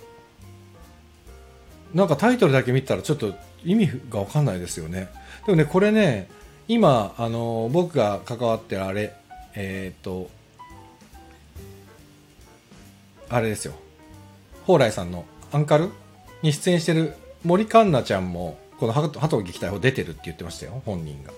[1.93, 1.97] う？
[1.97, 5.09] なんかタイトルだけ見たらちょっと意味がわかんないですよね。
[5.45, 6.29] でもね、これね、
[6.67, 9.13] 今、あの、僕が関わってるあれ、
[9.55, 10.29] えっ、と、
[13.29, 13.73] あれですよ。
[14.65, 15.89] 蓬莱さんのアンカル
[16.41, 17.13] に出演してる
[17.43, 21.31] 森環奈ちゃんも、この鳩の撃退法出てるって言ってましたよ、本人が。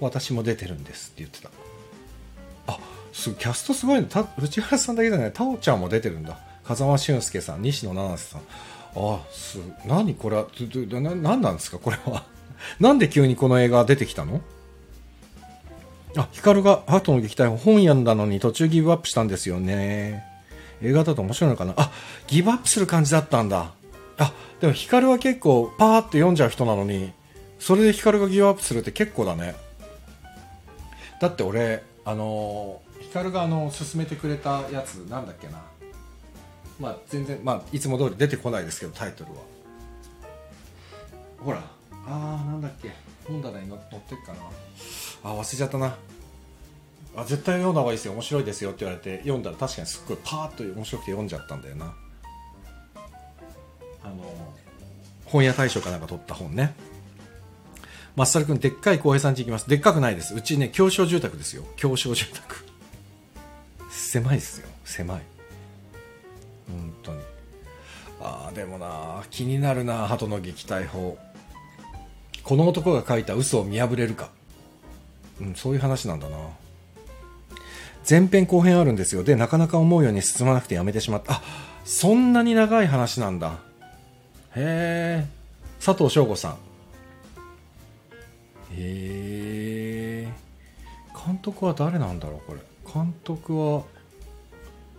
[0.00, 1.50] 私も出てるんですって言ってた。
[2.66, 2.78] あ、
[3.12, 4.06] すキャストすごいね。
[4.10, 6.38] た内原さんだけじゃない、タオちゃんも出てるんだ。
[6.66, 8.40] 風間俊介さん、西野七瀬さん。
[8.96, 10.46] あ、す、何これは、
[11.00, 11.78] な、なんなんですか？
[11.78, 12.24] これは。
[12.80, 14.40] なんで急にこの映画出てきたの？
[16.16, 20.24] あ、ヒカルが鳩の撃退本読んだのに途中ギブアップしたんですよね。
[20.80, 21.74] 映画だと面白いのかな？
[21.76, 21.90] あ、
[22.28, 23.72] ギブアップする感じだったんだ。
[24.16, 27.12] あ、でもヒカルは結構パーって読んじゃう人なのに、
[27.58, 29.56] それでヒカルがギブアップするって結構だね。
[31.20, 35.58] だって俺、あのー、ヒカルがあの、勧めてくれたやつ、なんだっけな？
[36.84, 39.36] まあ全然、まあいつも通り出てこないですけど、タイトルは。
[41.38, 41.62] ほら、
[42.06, 42.90] あー、なんだっけ。
[43.26, 45.30] 本棚に載ってっかな。
[45.30, 45.96] あ、忘れちゃったな。
[47.16, 48.12] あ絶対読んだ方がいいですよ。
[48.12, 51.94] 面白いですよって言われて読んだら確かにすっごいパーッと面白くて読んじゃったんだよな。
[54.02, 54.14] あの
[55.24, 56.74] 本屋大賞かなんか取った本ね。
[58.16, 59.68] マッサル君でっかい浩平さん家行きます。
[59.68, 60.34] でっかくないです。
[60.34, 61.62] うちね狭小住宅ですよ。
[61.76, 62.66] 狭小住宅。
[63.90, 64.68] 狭いですよ。
[64.84, 65.22] 狭い
[66.68, 67.20] 本当に
[68.20, 71.18] ああでもな気になるな鳩の撃退法
[72.42, 74.30] この男が書いた嘘を見破れるか
[75.40, 76.36] うんそういう話なんだな
[78.08, 79.24] 前編後編あるんですよ。
[79.24, 81.34] で、なかなか思うように進まなくてやめてしまった。
[81.34, 81.42] あ、
[81.84, 83.58] そんなに長い話なんだ。
[84.54, 85.26] へえ。
[85.82, 86.52] 佐藤翔吾さん。
[86.52, 86.56] へ
[88.76, 90.32] え。
[91.26, 92.60] 監督は誰なんだろう、これ。
[92.92, 93.84] 監督は、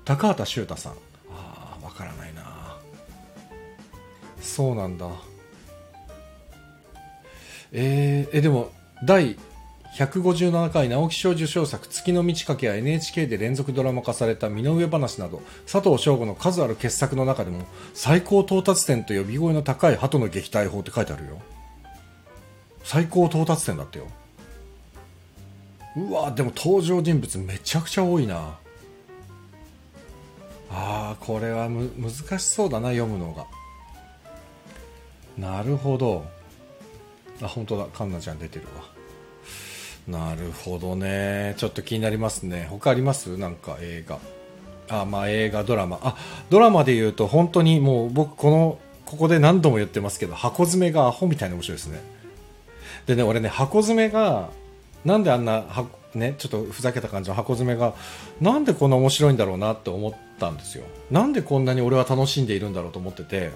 [0.04, 0.94] 高畑修太さん。
[1.96, 2.78] からないな。
[4.42, 5.08] そうなんだ。
[7.72, 8.72] えー、え、でも、
[9.04, 9.38] 第
[9.96, 21.40] 157回直木賞受賞作月の満ち欠けや NHK で連続ドラマ化された身の上話など佐藤翔吾の数ある傑作の中でも最高到達点と呼び声の高い鳩の撃退法って書いてあるよ
[22.84, 24.08] 最高到達点だってよ
[25.96, 28.58] うわでも登場人物めちゃくちゃ多いな
[30.70, 33.46] あーこれはむ難しそうだな読むのが
[35.38, 36.26] なるほど
[37.42, 38.84] あ本当だカンナちゃん出てるわ
[40.08, 41.56] なるほどね。
[41.58, 42.68] ちょっと気になりますね。
[42.70, 43.38] 他あります？
[43.38, 44.20] なんか映画。
[44.88, 46.00] あ、まあ映画、ドラマ。
[46.04, 46.16] あ、
[46.52, 52.04] ドラマで言うと本当にもう僕この、ここで何度も言ってますけど、箱詰めがアホみたいに面白いですね。
[53.08, 54.52] でね、俺ね、箱詰めが、
[55.06, 57.96] なんであんな、はね、ちょっとふざけた感じの箱詰めが、
[58.40, 60.86] なんでこんな面白いんだろうなって思ったんですよ。
[61.12, 63.52] なんでこんなに俺は楽しんでいるんだろうと思ってて、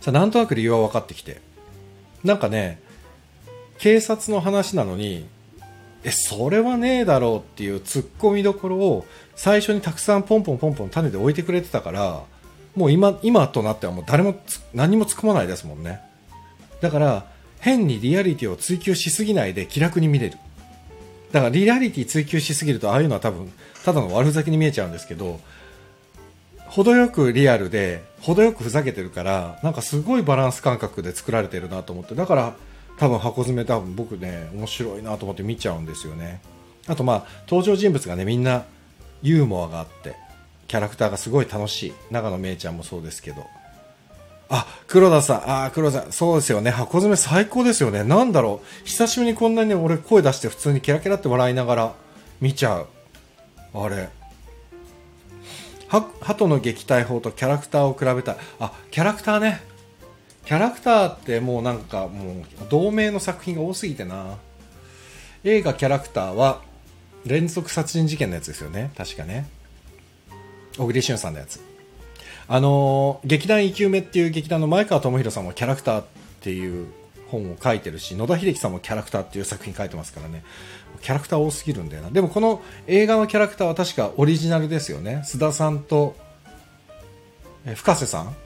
[0.00, 1.40] さなんとなく理由は分かってきて。
[2.24, 2.80] なんかね、
[3.78, 5.26] 警察の話なのに、
[6.04, 12.22] え、それはねえだろうっていう突っ込みどころを最初にたくさんポンポンポンポン種で置いてくれてたから、
[12.74, 14.36] もう今、今となってはもう誰も
[14.74, 16.00] 何も突っ込まないですもんね。
[16.80, 17.26] だから、
[17.58, 20.38] 変にリアリティを追求しすぎないで気楽に見れる。
[21.32, 23.52] だからリアリティ追求しすぎるとああいうのは多分
[23.84, 25.40] ただの悪ふざけに見えちゃうんですけど
[26.66, 32.56] 程よくリアルで程よくふざけてるからなんかすごいバランス感覚で作られてるなと思ってだから
[32.98, 36.40] 多分箱詰め多分僕ね面白いなと思って見ちゃうんですよね。
[36.86, 38.64] あとまあ登場人物がねみんな
[39.22, 40.16] ユーモアがあって
[40.66, 41.92] キャラクターがすごい楽しい。
[42.10, 43.46] 長野めいちゃんもそうですけど。
[44.48, 45.64] あ黒田さん。
[45.66, 46.12] あ黒田さん。
[46.12, 46.70] そうですよね。
[46.70, 48.04] 箱詰め最高ですよね。
[48.04, 48.86] なんだろう。
[48.86, 51.94] 久しぶりにこんなに俺声出して普通にキラキラって笑いながら
[52.40, 52.86] 見ちゃう。
[53.74, 54.08] あれ。
[55.88, 58.36] 鳩の撃退法とキャラクターを比べた。
[58.60, 59.60] あキャラクターね。
[60.44, 64.38] キャラクターってもうなんかもう同名の作品が多すぎてな。
[65.42, 66.60] 映画キャラクターは
[67.24, 68.92] 連続殺人事件のやつですよね。
[68.96, 69.48] 確かね。
[70.78, 71.60] 小栗旬さんのやつ。
[72.48, 76.04] あの、劇団生き埋めっていう劇団の前川智弘さんもキャラクターっ
[76.40, 76.86] ていう
[77.28, 80.44] 本を書いてるし野田秀樹さんもキャラクターっていう作品書いてますからね。
[81.02, 85.22] キャラクター多すぎるんだよなでもこの映画のキャラクターは確かオリジナルですよね。
[85.24, 86.16] 須田さんと
[87.66, 88.36] え深瀬さん。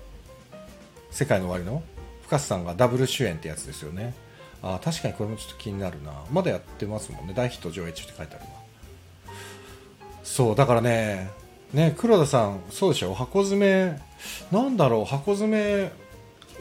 [1.11, 1.83] 世界の終わりの。
[2.23, 4.15] 深瀬さんがダブル主演ってやつですよね。
[4.63, 6.13] あ確かにこれもちょっと気になるな。
[6.33, 7.35] まだやってますもんね。
[7.35, 8.61] 大ヒット上映中って書いてあるわ
[10.23, 11.29] そうだからね
[11.72, 13.14] ね黒田さんそうでしょ？
[13.14, 14.00] 箱詰め
[14.50, 15.04] なんだろう？
[15.04, 15.92] 箱詰め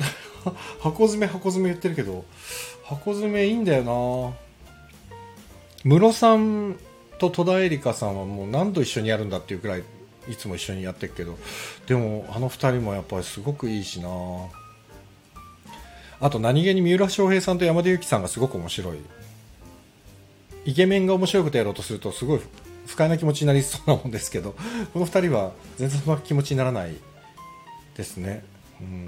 [0.79, 2.25] 箱詰め箱詰め言ってるけど
[2.83, 4.33] 箱詰めいいんだよな。
[5.83, 6.77] ムロさん
[7.19, 9.83] と戸田恵梨香さんはもう何度一緒にやるんだっていうくらい
[10.29, 11.37] いつも一緒にやってるけど
[11.87, 14.09] でもあの2人もやっぱりすごくいいしな。
[16.21, 18.97] あと何気に三浦翔平さんと山田裕貴さんがすごく面白い。
[20.65, 22.41] イケメンが面白いことやろうとするとすごい
[22.89, 24.55] 不快な気持ちになりそうなもんですけど
[24.93, 26.95] この2人は全然そんな気持ちにならない
[27.95, 28.43] ですね。
[28.81, 29.07] うん。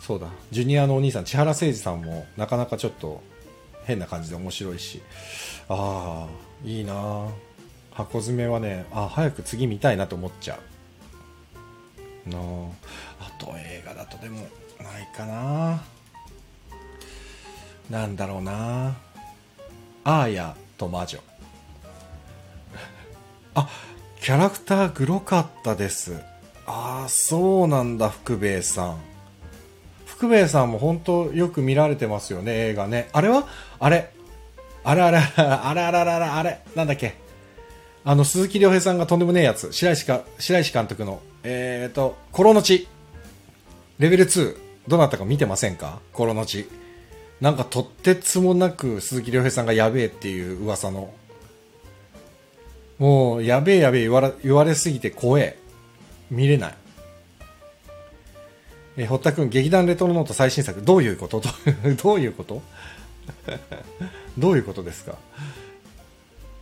[0.00, 0.28] そうだ。
[0.50, 3.22] ジュニアのお兄さん千原誠二さんもなかなかちょっと
[3.84, 5.02] 変な感じで面白いし。
[5.68, 7.28] ああいいな。
[7.90, 10.58] 箱詰めはねあ早く次見たいなと思っちゃ
[12.26, 12.30] う。
[12.30, 14.40] なあと映画だとでも
[14.80, 15.82] ないかな。
[17.90, 18.96] なんだろうな。
[20.04, 21.27] アーヤと魔女。
[23.54, 23.68] あ
[24.20, 26.20] キャラクターグロかったです。
[26.66, 28.98] ああそうなんだ福兵衛さん。
[30.06, 33.08] 福兵衛さんも本当よく見られてますよね映画ね。
[33.12, 33.46] あれは？
[33.78, 34.12] あれ。
[34.84, 37.14] あれあれあれあれあれあれあれなんだっけ？
[38.04, 39.72] あの鈴木亮平さんがとんでもねえやつ。
[39.72, 41.20] 白石か白石監督の。
[41.42, 42.88] えっ、ー、と「コロのち」
[43.98, 44.56] レベル2
[44.88, 46.00] どなたか見てませんか？
[46.12, 46.68] コロのち
[47.40, 51.12] なんかとってつもなく鈴木亮平さんがやべえっていう噂の。
[52.98, 55.56] もうやべえやべえ言われ言われすぎて怖え。
[56.30, 56.74] 見れない。
[58.96, 60.82] え堀田君劇団レトロノート最新作。
[60.82, 61.40] どういうこと？
[62.02, 62.60] どういうこと？
[64.36, 65.16] どういうことですか？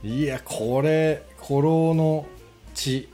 [0.04, 2.26] いやこれ古老の
[2.74, 3.08] 血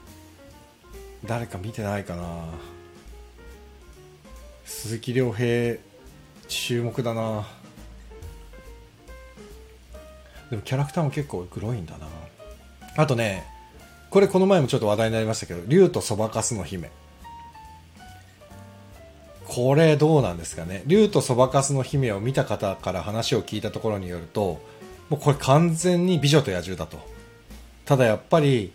[1.25, 2.45] 誰か見てないかな。
[4.65, 5.79] 鈴木亮平
[6.49, 7.47] 注目だな。
[10.51, 12.07] でもキャラクターも結構グロいんだな。
[12.97, 13.45] あとね
[14.11, 16.91] これこの前もちょっと話題になりましたけど竜とそばかすの姫。
[19.47, 20.83] これどうなんですかね。
[20.87, 24.63] 竜とそばかすの姫を見た方から話を聞いたところによると
[25.11, 26.99] もうこれ完全に美女と野獣だと。
[27.85, 28.73] ただやっぱり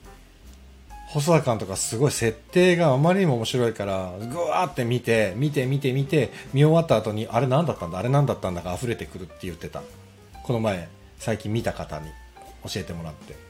[1.10, 9.82] 細田監督はすごい設定があまりにも面白いからぐわーって見て見て見て見て見終わった後にあれ何だったんだあれ何だったんだが溢れてくるって言ってた。
[10.44, 12.08] この前最近見た方に
[12.66, 13.47] 教えてもらって。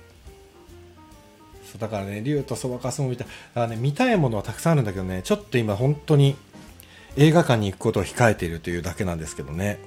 [1.79, 6.35] だからね竜とそばかすも見ただからね見たいものはたくさんあるんだけどねちょっと今本当に
[7.15, 9.79] 映画館に行くことを控えているというだけなんですけどね。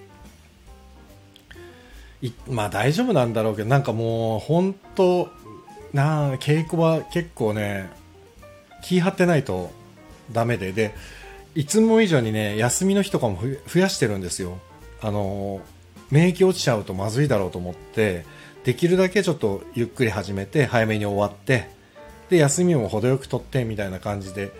[2.48, 5.30] まあ大丈夫なんだろうけどなんかもう本当
[5.92, 7.88] な稽古は結構ね
[8.82, 9.70] 気張ってないと
[10.32, 10.72] ダメで。
[10.72, 10.94] で
[11.54, 14.58] いつも以上にね休みの日とかも増やしてるんですよ。
[15.00, 15.60] あの
[16.10, 18.24] 免疫落ちちゃうとまずいだろうと思って
[18.64, 21.70] できるだけちょっとゆっくり始めて早めに終わって
[22.30, 24.52] で休みも程よく取ってみたいな感じで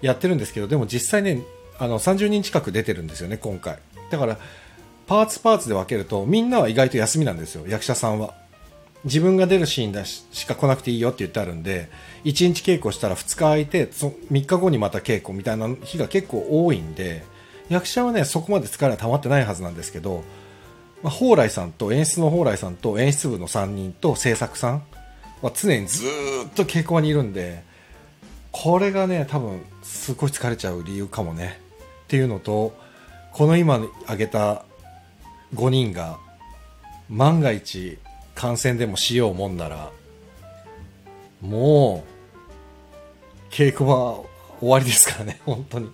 [0.00, 1.42] やってるんですけどでも実際ね
[1.78, 3.78] あの30人近く出てるんですよね今回。
[4.10, 4.38] だから
[5.06, 8.34] パーツパーツで分けるとみんなは意外と休みなんですよ役者さんは。
[9.04, 11.88] 自分が出るシーンだししか来なくていいよって言ってあるんで
[12.24, 17.22] 1日稽古したら2日空いてそ3日後にまた稽古みたいな日が結構多いんで
[17.68, 20.24] 役者はねそこまで疲れは溜まってないはずなんですけど
[21.02, 24.82] まあ、蓬莱さんと演出の蓬莱さんと演出部の3人と制作さん
[25.42, 26.04] は常にず
[26.46, 27.62] っと稽古場にいるんで
[28.52, 31.60] これがね多分すごい疲れちゃう理由かもね。
[32.04, 32.74] っていうのと
[33.32, 34.64] この今挙げた
[35.54, 36.18] 5人が
[37.08, 37.98] 万が一
[38.34, 39.90] 感染でもしようもんなら
[41.40, 42.04] も
[43.50, 43.94] う稽古場
[44.60, 45.90] 終わりですからね 本当に。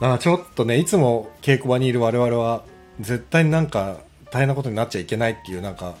[0.00, 2.64] だからちょっとねいつも稽古場にいる我々は
[3.00, 3.98] 絶対になんか
[4.30, 5.94] 大変なことになっちゃいけないっていうなんか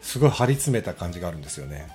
[0.00, 1.88] すごい張り詰めた感じがあるんですよね。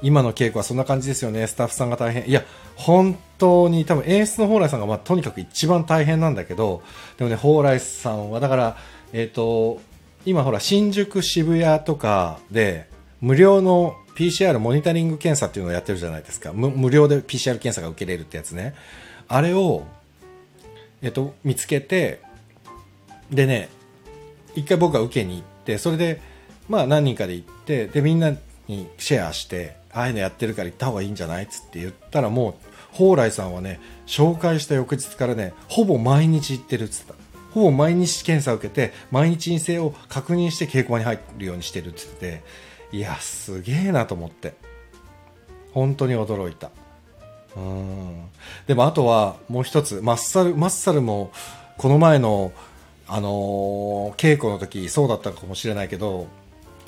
[0.00, 1.46] 今の稽古はそんな感じですよね。
[1.46, 2.28] スタッフさんが大変。
[2.28, 2.44] いや
[2.76, 6.82] 本当に多分演出の蓬莱さんがまあとにかく一番大変なんだけど
[7.16, 8.76] でもね蓬莱さんはだから
[9.12, 9.80] えっ、ー、と
[10.24, 12.88] 今ほら新宿渋谷とかで
[13.20, 16.52] 無料の PCR モニタリング検査っていうのをやってるじゃないですか。
[16.52, 18.74] 無料で PCR 検査が受けれるってやつね。
[19.26, 19.84] あれを
[21.02, 22.20] えっ、と見つけて
[23.30, 23.68] でね
[24.54, 26.20] 一回僕が受けに行ってそれで
[26.68, 28.34] まあ何人かで行ってでみんな
[28.66, 32.54] にシェアしてああいうのやってるから行った方がいいんじゃないっつって言ったらもう
[32.96, 37.14] 蓬莱さんはね紹介した翌日からねほぼ毎日行ってるっつった。
[37.52, 44.54] ほぼ毎日検査を受けて毎日陰性を確認して稽古場に入るようにしてるって言っていやすげえなと思って。
[45.72, 46.70] 本当に驚いた。
[47.56, 48.24] うん。
[48.66, 51.30] でもあとはもう一つマッサルマッサルも
[51.76, 52.52] この前の
[53.06, 56.26] あのー、稽古の時そうだったかもしれないけど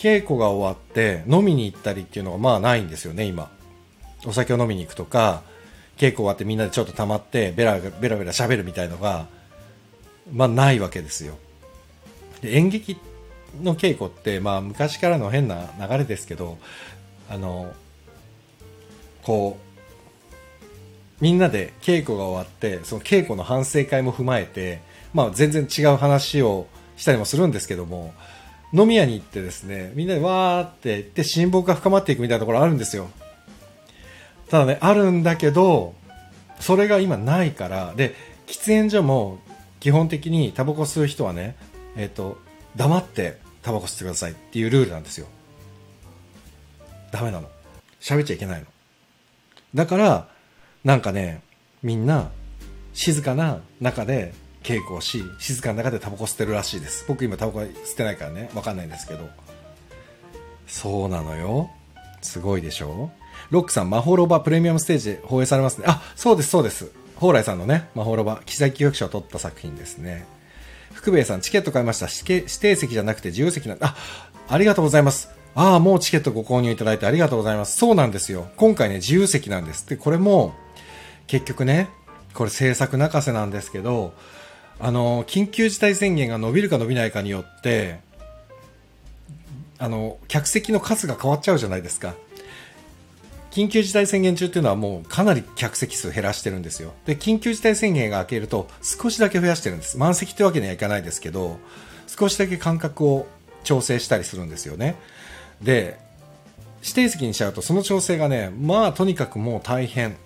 [0.01, 3.51] 稽古が終わって飲みに行ったりっていうのがまあないんですよね今。
[4.25, 5.43] お酒を飲みに行くとか
[5.99, 9.27] 稽古終わってみんなでちょっと溜まってベラベラベラ喋るみたいのが
[10.33, 11.37] まあないわけですよ。
[12.41, 12.97] で演劇
[13.63, 16.57] の稽古って、まあ、昔からの変な流れですけど
[17.29, 17.71] あの
[19.23, 24.81] こうみんなで稽古が終わってその稽古の反省会も踏まえて、
[25.13, 28.15] まあ、全然違う話をしたりもするんですけども
[28.73, 33.11] 飲み屋に行ってですねみんなでわーって言って親睦が深まっていくみたいなところあるんですよ。
[34.49, 35.95] ただねあるんだけど
[36.59, 38.15] それが今ないからで
[38.47, 39.39] 喫煙所も
[39.79, 41.57] 基本的にタバコ吸う人はね
[41.97, 42.39] えっ、と
[42.77, 45.27] 黙ってタバコ吸ってくださいっていうルールなんですよ。
[47.11, 47.49] ダメなの。
[48.01, 48.67] 喋っちゃいけないの。
[49.75, 50.29] だから
[50.85, 51.43] なんかね
[51.83, 52.31] みんな
[52.93, 59.29] 静かな中で稽古をし静かな中でタバコ吸ってるらしいです僕今タバコ吸ってないからねわかんないんですけど
[60.67, 61.71] そうなのよ
[62.23, 63.11] すごいでしょ
[63.51, 65.85] ロックさん、魔法ロバプレミアムステージで放映されますね。
[65.89, 66.93] あ、そうです、そうです。
[67.17, 70.27] 蓬莱さんのね、魔法ロバ、記載記憶書を取った作品ですね。
[70.93, 72.07] 福兵衛さん、チケット買いました。
[72.07, 73.97] 指定指定席じゃなくて自由席なんあ、
[74.49, 75.31] ありがとうございます。
[75.55, 77.77] ああ、もうチケットご購入いただいてありがとうございます。
[77.77, 78.49] そうなんですよ。
[78.57, 79.89] 今回ね、自由席なんです。
[79.89, 80.55] で、これも、
[81.27, 81.89] 結局ね、
[82.35, 84.15] これ制作泣かせなんですけど、
[84.81, 88.01] あの、緊急事態宣言が伸びるか伸びないかによって、
[89.79, 92.15] あの、客席の数が変わっちゃうじゃないですか。
[93.51, 96.93] 緊急事態宣言中っていうのはもうかなり客席数減らしてるんですよ。
[97.05, 99.99] で、緊急事態宣言が明けると少しだけ増やしてるんです。
[99.99, 101.59] 満席ってわけにはいかないですけど、
[102.07, 103.27] 少しだけ間隔を
[103.65, 104.95] 調整したりするんですよね。
[105.61, 105.99] で、
[106.83, 110.17] 指定席にしちゃうとその調整がね、まあとにかくもう大変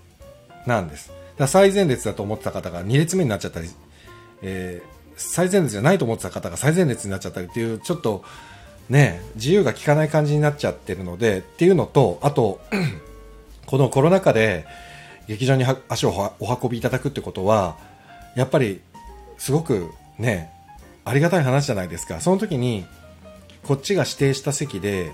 [0.67, 1.11] なんです。
[1.39, 3.71] だ最前列だと思ってた方が2列目になっちゃったり、
[4.45, 8.25] えー最前列じゃないと思ってた方が最前列になっちゃったりっていう、ちょっと
[8.89, 12.61] ね、自由が利かない感じになっちゃってるので、っていうのと、あと、
[13.67, 14.67] このコロナ禍で
[15.27, 17.77] 劇場に足をお運びいただくってことは、
[18.37, 18.81] やっぱり
[19.39, 20.51] すごくね、
[21.05, 22.21] ありがたい話じゃないですか。
[22.21, 22.85] その時に、
[23.63, 25.13] こっちが指定した席で、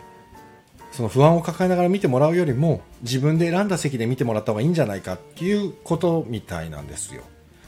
[0.91, 7.23] その不安を抱えながら見てもらうよりも、自分で選んだ席で見てもらった方がいいんじゃないかっていうことみたいなんですよ。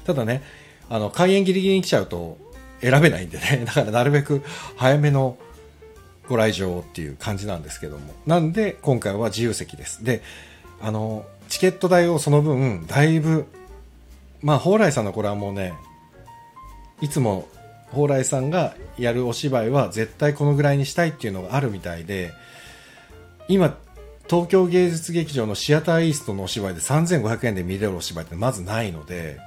[0.04, 0.42] ただね、
[0.92, 2.36] あの、開演ギリギリに来ちゃうと
[2.82, 4.42] 選べないんでね、 だからなるべく
[4.76, 5.38] 早めの
[6.28, 8.12] ご来場っていう感じなんですけども。
[8.26, 10.04] なんで、今回は自由席です。
[10.04, 10.20] で、
[10.82, 13.46] あの、チケット代をその分、だいぶ、
[14.42, 15.72] まあ、蓬莱さんのこれはもうね、
[17.00, 17.48] いつも
[17.92, 22.34] 蓬莱さんがやるお芝居は絶対このぐらいにしたいっていうのがあるみたいで、
[23.48, 23.78] 今、
[24.28, 29.40] 東京芸術劇場のシアターイーストのお芝居で3500円で見れるお芝居ってまずないので、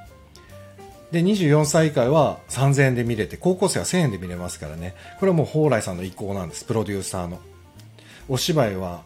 [1.15, 4.93] で、24歳以下は3000円で見れて、高校生は1000円で見れますからね。
[5.17, 7.39] これはもう蓬莱さんの意向なんです、プロデューサーの。
[8.27, 9.05] お芝居は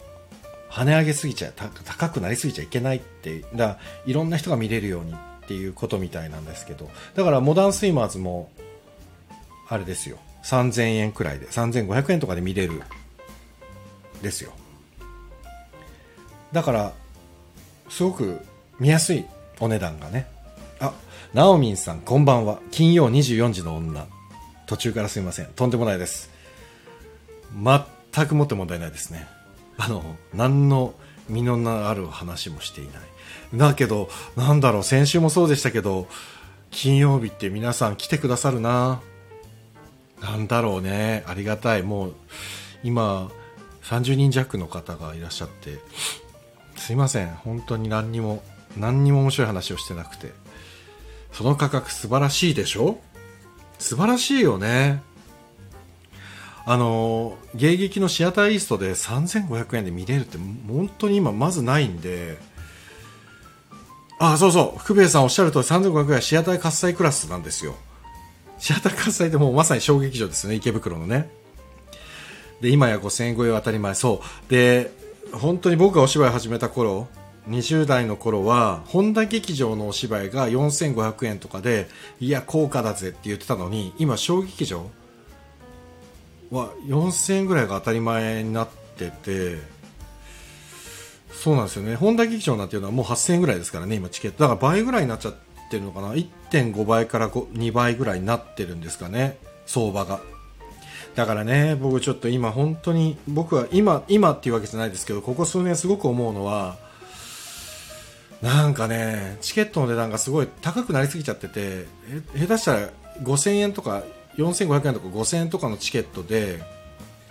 [0.71, 5.15] 跳ね上げすぎちゃ高くなりすぎちゃいけないってだからいろんな人が見れるようにっ
[5.47, 6.89] ていうことみたいなんですけど。
[7.13, 8.49] だからモダンスイマーズも
[9.67, 10.17] あれですよ。
[10.45, 12.81] 3000円くらいで3500円とかで見れる
[14.23, 14.51] ですよ。
[16.53, 16.93] だから
[17.87, 18.39] すごく
[18.79, 19.25] 見やすい
[19.59, 20.38] お値段がね。
[21.31, 22.59] あナオミンさんこんばんは。
[22.71, 24.07] 金曜24時の女。
[24.65, 25.45] 途中からすいません。
[25.47, 26.31] とんでもないです。
[27.53, 29.27] 全くもって問題ないですね。
[29.77, 30.03] あの、
[30.33, 30.93] 何の
[31.27, 32.93] 身のある話もしていない。
[33.55, 36.07] だけど、なんだろう、先週もそうでしたけど、
[36.71, 39.01] 金曜日って皆さん来てくださるな。
[40.21, 41.83] なんだろうね、ありがたい。
[41.83, 42.13] もう、
[42.83, 43.29] 今、
[43.83, 45.79] 30人弱の方がいらっしゃって、
[46.75, 48.43] すいません、本当に何にも、
[48.77, 50.48] 何にも面白い話をしてなくて。
[51.31, 52.99] その価格素晴らしいでしょ？
[53.77, 55.01] 素晴らしいよね。
[56.65, 62.37] あの迎撃のシアターイーストで3500円で見れるって本当に今まずないんで。
[64.19, 64.79] あそうそう。
[64.79, 67.75] 福兵衛さんおっしゃる通り3500円はシアター喝采クラスなんですよ。
[68.57, 70.55] シアター喝采ってもうまさに小劇場ですね。
[70.55, 71.29] 池袋のね。
[72.59, 73.95] で今や5000円超えは当たり前。
[73.95, 74.51] そう。
[74.51, 74.91] で
[75.31, 77.07] 本当に僕がお芝居始めた頃
[77.49, 81.87] 20代の頃は本田劇場のお芝居が4500円とかで
[82.19, 84.89] いや高価だぜって言ってたのに今小劇場
[86.51, 89.57] は4000円ぐらいが当たり前になってて
[91.31, 91.95] そうなんですよね。
[91.95, 94.39] 本田劇場なんていうのはもう8000円ぐらいですからね今チケット。
[94.43, 95.35] だから倍ぐらいになっちゃっ
[95.71, 96.13] てるのかな。
[96.13, 100.19] 1.5倍から2倍ぐらいになってるんですかね相場が。
[101.15, 106.77] だからね僕ちょっと今本当に僕は今今っていうわけじゃないですけどここ数年すごく思うのは
[108.41, 111.85] なんかねチケットの値段がすごい高くなりすぎちゃってて
[112.35, 112.89] 下手したら
[113.21, 114.03] 5000円とか
[114.37, 116.61] 4500円とか5000円とかのチケットで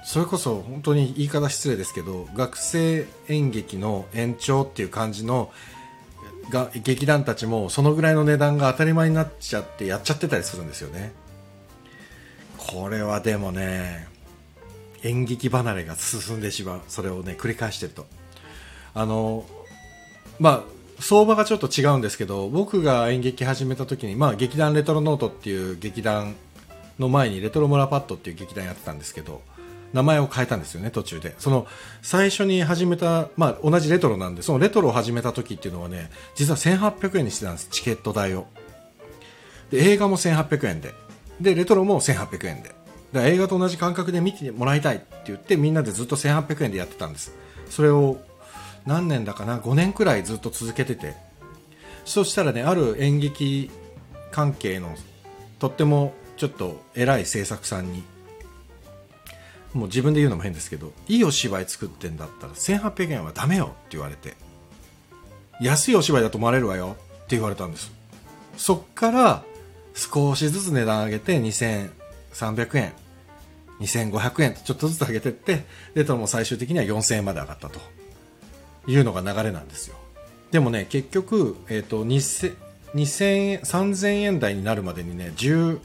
[0.04, 5.50] それこそ本当に言い方失礼ですけど学生演劇の延長っていう感じの
[6.50, 11.12] が劇団たちもそのぐらいの値段が当たり前になっちゃってやっちゃってたりするんですよね。
[12.56, 14.08] これはでもね
[15.02, 16.80] 演劇離れが進んでしまう。
[16.88, 18.06] それをね繰り返してると。
[18.94, 19.44] あの
[20.38, 26.34] まあ相場がちょっと違うんですけど僕が演劇始めた時に、まあ、劇団レトロノートっていう劇団
[26.98, 29.42] の前にレトロモラパッドっていう劇団やってたんですけど
[29.92, 31.34] 名前を変えたんですよね途中で。
[31.38, 31.66] その
[32.02, 38.46] 最初に始めた、まあ、同じレトロなんでそのレトロを始めた時っていうのはね実は1800円にしてたんですチケット代を。
[39.70, 40.94] で映画も1800円で。
[41.40, 42.74] でレトロも1800円で。
[43.12, 47.32] で映画と同じ感覚で見てもらいたいって言ってみんなでずっと1800円でやってたんです。
[47.70, 48.18] それを
[48.88, 51.14] 何年だかな？5年くらいずっと続けてて。
[52.04, 53.70] そしたらねある演劇
[54.30, 54.96] 関係の
[55.58, 58.02] とってもちょっと偉い制作さんに
[59.74, 64.36] もう自分で言うのも変ですけどいいお芝居作ってんだったら1800円はダメよって言われて
[65.60, 67.92] 安いお芝居だと思われるわよって言われたんです。
[68.56, 69.44] そっから
[69.94, 72.92] 少しずつ値段上げて2300円
[73.80, 77.80] 2500円とちょっとずつ上げてってレトロも最終的には4000円まで上がったと。
[78.88, 79.96] いうのが流れなんですよ。
[80.50, 82.56] でもね結局、えーと、2000
[82.94, 85.78] 2000円3000円台になるまでにね14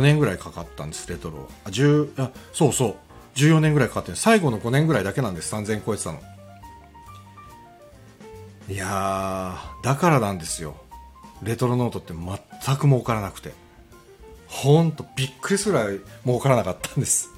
[0.00, 1.48] 年ぐらいかかったんですレトロ。
[1.64, 2.94] あ10あそうそう。
[3.34, 6.20] 14年ぐらいかかって最後の5年ぐらいだけなんです3000円超えてたの。
[8.68, 10.76] いやだからなんですよ。
[11.42, 13.52] レトロノートって全く儲からなくて。
[14.46, 17.29] ほんとびっくりするぐらい儲からなかったんです。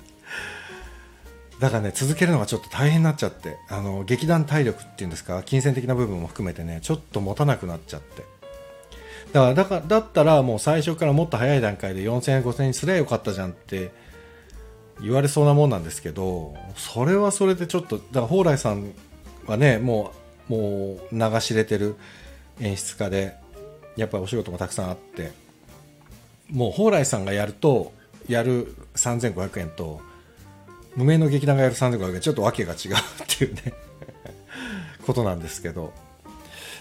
[1.61, 8.25] だからね続けるのがちょっと大変になっちゃってあの劇団体力っていうんですか金銭的な部分も含めてねちょっと持たなくなっちゃって。
[9.33, 13.91] だからだからだったらもう最初からもっと早い段階で4000円5000円すりゃよかったじゃんって
[15.01, 18.93] 言われそうなもんなんですけどそれはそれでちょっとだから蓬莱さん
[19.47, 20.13] はねも
[20.51, 21.97] うもう流しれてる
[22.61, 23.35] 演出家で
[23.97, 25.33] やっぱりお仕事もたくさんあって
[26.51, 27.93] もう蓬莱さんがやると
[28.29, 30.01] やる3500円と
[30.97, 32.79] 無名の劇団がやる3500円ちょっと訳が違うっ
[33.27, 33.63] ていうね。
[35.07, 35.93] ことなんですけど。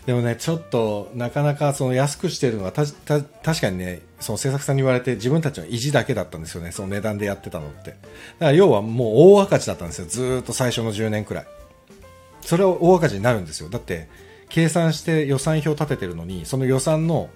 [0.05, 6.71] でもねちょっとなかなかその安くしてるのはたた確かにねその制作さんに言われて自分たちの意地だけだったんですよね。
[6.71, 7.91] その値段でやってたのって。
[7.91, 7.97] だか
[8.39, 10.05] ら要はもう大赤字だったんですよ。
[10.07, 11.45] ずっと最初の10年くらい。
[12.41, 13.69] それは大赤字になるんですよ。
[13.69, 14.07] だって
[14.49, 17.29] 計算して予算表立ててるのにその予算の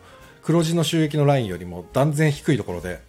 [0.43, 2.99] 黒字の収益のラインよりも断然低いところで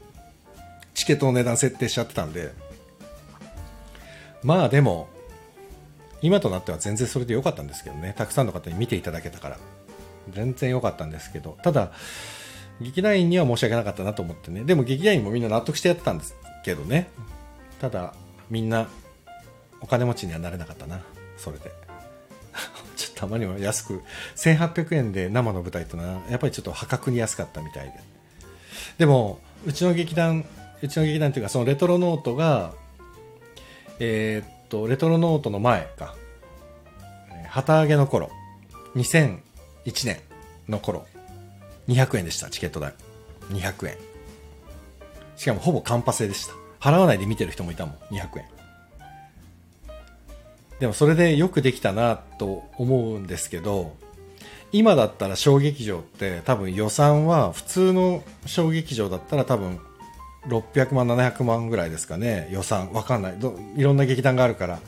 [0.95, 2.53] チケットの値段設定しちゃってたんで
[4.43, 5.09] まあでも
[6.22, 8.14] 今となっては全然それで良かったんですけどね。
[8.16, 9.59] たくさんの方に見ていただけたから。
[10.30, 11.59] 全然良かったんですけど。
[11.62, 11.93] ただ
[12.80, 14.64] 劇団員には申し訳なかったなと思ってね。
[14.64, 16.34] でも劇団員もみんな納得してやってたんです
[16.64, 17.09] けどね。
[17.80, 18.14] ただ
[18.51, 18.89] みんな
[19.80, 21.01] お金持ちにはなれなかったな。
[21.37, 21.70] それで。
[22.97, 24.03] ちょっとたまには安く
[24.37, 27.93] 1800円で生の舞台というのはやっぱりちょっと破格に安かったみたいで。
[28.99, 30.45] でもうちの劇団
[30.82, 32.72] うちの劇団というかそのレトロノートが
[33.99, 36.14] えー、っとレトロノートの前か。
[37.49, 38.30] 旗揚げの頃。
[38.94, 39.40] 2001
[40.05, 40.20] 年
[40.68, 41.07] の頃。
[41.88, 42.94] 200円でしたチケット代。
[43.51, 43.97] 200円。
[45.36, 46.55] しかもほぼカンパ制でした。
[46.80, 47.94] 払わないで見てる人もいたもん。
[48.14, 48.57] 200円。
[50.78, 53.97] でもそれでよくできたなと思うんですけど
[54.72, 59.80] 今だったら小劇場って多分予算は普通の小劇場だったら多分
[60.49, 62.92] 600万700万ぐらいですかね予算。
[62.92, 63.38] わかんない。
[63.76, 64.80] いろんな劇団があるから、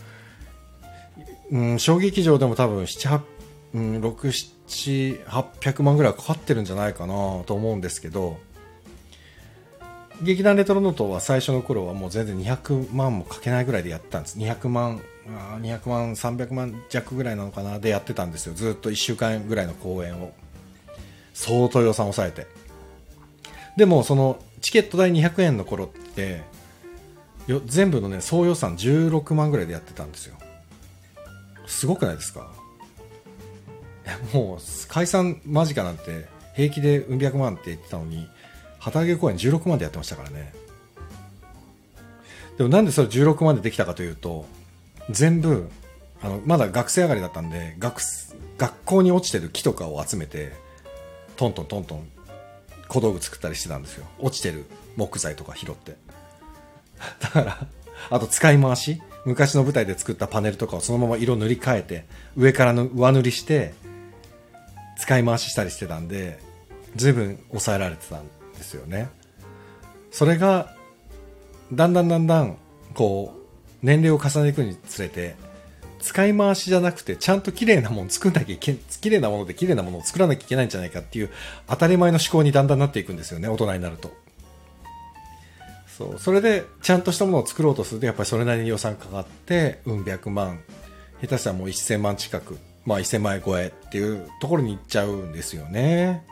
[1.50, 3.20] うん、小劇場でも多分7
[3.74, 8.38] うん、67800万ぐらいかかってるんじゃないかなと思うんですけど。
[10.20, 14.38] 劇団レトロノートは最初の頃はもう全然200万もかけないぐらいでやったんです。
[14.38, 15.00] 200万
[15.62, 18.54] 200万300万弱ぐらいなのかなでやってたんですよ。
[18.54, 20.32] ずっと1週間ぐらいの公演を。
[21.34, 22.48] 相当予算を抑えて。
[23.76, 26.42] でもそのチケット代200円の頃って
[27.46, 30.36] よ全部のね総予算16万ぐらいでやってたんですよ。
[31.66, 32.50] すごくないですか？
[34.32, 38.26] もう解散間近なんて平気でうん百万って言ってたのに
[38.78, 40.52] 旗揚げ公演16万でやってましたからね。
[42.56, 44.46] でもなんでそれ16万でできたかというと
[45.10, 45.68] 全部
[46.22, 48.00] あのまだ学生上がりだったんで学
[48.56, 50.52] 学校に落ちてる木とかを集めて
[51.36, 52.08] トントントントン
[52.88, 54.06] 小道具作ったりしてたんですよ。
[54.18, 54.64] 落ちてる
[54.96, 55.96] 木材とか拾って。
[57.20, 57.66] だから
[58.10, 59.00] あと使い回し。
[59.24, 63.74] 昔の舞台で作ったパネルとかをそのまま色塗り替えて上からの上塗りして
[64.96, 66.38] 使い回ししたりしてたんで
[66.96, 68.26] 随分抑えられてたん
[68.56, 69.08] ですよね。
[70.10, 70.74] それが
[71.72, 72.56] だんだんだんだん
[72.94, 73.38] こう
[73.82, 75.36] 年齢を重ねていくにつれて
[76.00, 81.30] 使い回しじゃなくてちゃんと綺麗なもの作んなきゃいけ綺麗なもので綺麗なものを作らなきゃいけないんじゃないかっていう
[81.68, 84.12] 当たり前の思考にだんだんなっていくんですよね大人になると。
[85.98, 90.60] そうそれでちゃんとしたものを作ろうとするとやっぱりそれなりに予算かかってうん百万。
[91.20, 92.58] 下手したらもう1000万近く。
[92.86, 96.24] まあ1000万円超えっていうところに行っちゃうんですよね。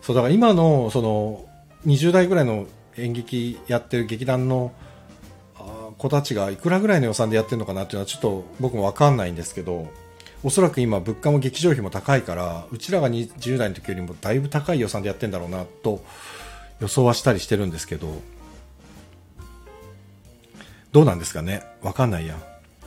[0.00, 1.44] そうだから今のその
[1.86, 2.66] 20代ぐらいの
[2.96, 4.72] 演劇やってる劇団の
[6.00, 9.88] 子たちがいくらぐらいの予算でやってるのかなっていうのはちょっと僕もわかんないんですけど
[10.42, 16.02] おそらく今物価も劇場費も高いからうちらが20代の時よりもだいぶ高い予算でやってんだろうなと
[16.80, 18.22] 予想はしたりしてるんですけど
[20.92, 21.62] どうなんですかね？
[21.82, 22.36] わかんないや。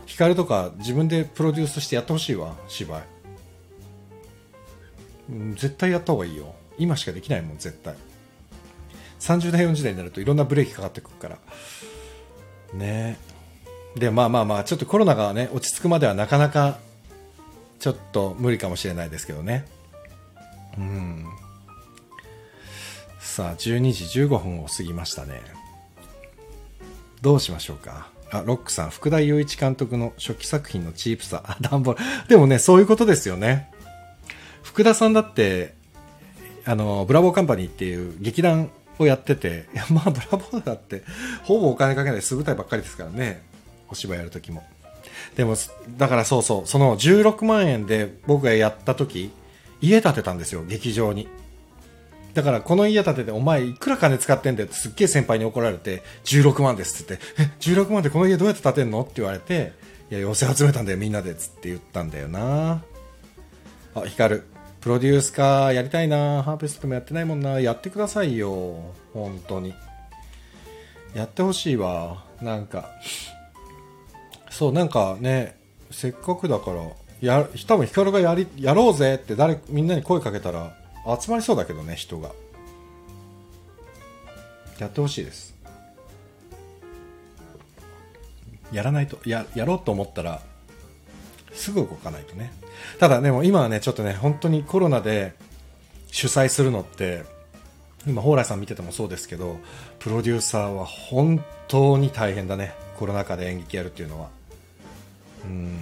[0.06, 3.04] 光とか自分でプロデュースしてやってほしいわ芝居。
[5.30, 6.54] うん絶対やった方がいいよ。
[6.78, 7.96] 今しかできないもん絶対。
[9.22, 11.38] 30代40代になるといろんなブレーキかかってくるから。
[12.74, 13.18] ね。
[13.96, 16.80] でまあまあまあちょっとコロナがね落ち着くまではなかなか
[17.80, 19.66] ちょっと無理かもしれないですけどね。
[20.78, 21.26] うん。
[23.20, 25.42] さあ12時15分を過ぎましたね。
[27.22, 28.08] どうしましょうか。
[28.32, 32.28] あロックさん福田雄一監督の初期作品のチープさあダンボール。
[32.28, 33.72] でもねそういうことですよね。
[34.64, 35.76] 福田さんだって
[36.66, 41.04] あのブラボーカンパニーっていう劇団をやってていやまあブラボーだって
[41.44, 43.44] ほぼお金かけない素舞台ばっかりですからね。
[43.90, 44.64] お芝居やるときも。
[45.36, 45.56] でも
[45.98, 49.32] だからそうそうその16万円で僕がやった時
[49.82, 51.28] 家建てたんですよ劇場に。
[52.34, 59.74] だからこの家建ててお前いくら金使ってんだよってすっげえ先輩に怒られて16万ですって言ってえ16万でこの家どうやって建てんのって言われて
[60.10, 62.84] いや寄せ集めたんだよみんなでっつって言ったんだよな。
[63.96, 64.36] あ光。
[64.36, 64.53] る
[64.84, 66.44] プロデュースかやりたいな。
[66.44, 67.62] ハーベストもやってないもんな。
[67.62, 68.94] やってくださいよ。
[69.14, 69.74] 本当に。
[71.16, 72.26] やってほしいわ。
[72.42, 72.90] なんか。
[74.50, 75.58] そうなんかね
[75.90, 76.84] せっかくだから
[77.22, 80.76] や多分光がやりやろうぜって誰みんなに声かけたら
[81.20, 82.32] 集まりそうだけどね人が。
[84.80, 85.56] やってほしいです。
[88.74, 90.42] やらないとややろうと思ったら
[91.54, 92.52] すぐ動かないとね。
[93.00, 95.34] ただでも今はねちょっとね本当にコロナで
[96.12, 97.24] 主催するのって
[98.06, 99.60] 今蓬莱さん見ててもそうですけど
[100.00, 102.74] プロデューサーは本当に大変だね。
[102.98, 104.30] コロナ禍で演劇やるっていうのは。
[105.46, 105.80] うん。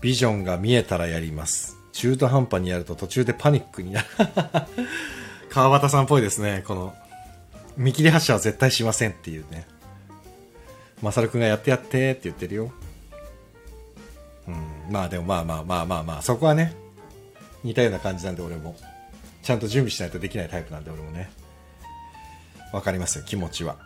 [0.00, 1.76] ビジョンが見えたらやります。
[1.92, 4.06] 中途半端にやると途中でパニックになる。
[5.50, 6.62] 川端さんっぽいですね。
[6.66, 6.94] この
[7.76, 9.66] 見切り発車は絶対しませんっていうね。
[11.02, 12.72] マサル君がやってやってって言ってるよ。
[14.48, 14.92] うん。
[14.92, 16.74] まあでもまあまあまあまあまあそこはね
[17.62, 18.76] 似たような感じなんで俺も。
[19.42, 21.30] ちゃんと準備しないとできないタイプなんで俺もね。
[22.72, 23.76] わかりますよ気持ちは。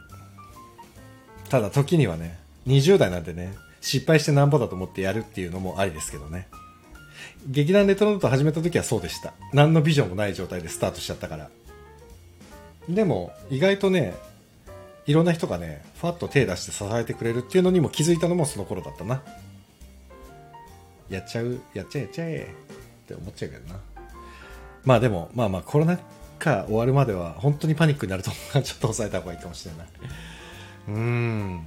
[1.49, 6.49] ただ時にはね20代なんでね失敗してなんぼだと思ってやるっていうのもありですけどね。
[7.47, 9.33] 劇団レトロノート始めた時はそうでした。
[9.53, 11.51] 何のビジョンもない状態でスタートしちゃったから。
[12.89, 14.15] でも意外とね
[15.07, 19.23] いろんな人がねファッと手出して支えてくれるっていうのにも気づいたのもその頃だったな。
[21.09, 22.49] やっちゃうやっちゃえやっちゃえ
[23.05, 23.81] って思っちゃうけどな。
[24.85, 25.99] まあでもまあまあコロナ
[26.39, 29.87] 禍終わるまでは本当にパニックになると思う ちょっと抑えた方がいいかもしれない。
[30.89, 31.67] うん。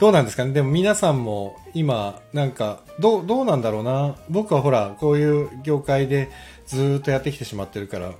[0.00, 0.52] どうなんですかね？
[0.52, 4.16] でも皆さんも今なんかどうどうなんだろうな？
[4.28, 6.30] 僕はほらこういう業界で
[6.66, 8.12] ずっとやってきてしまってるから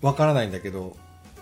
[0.00, 0.96] わからないんだけど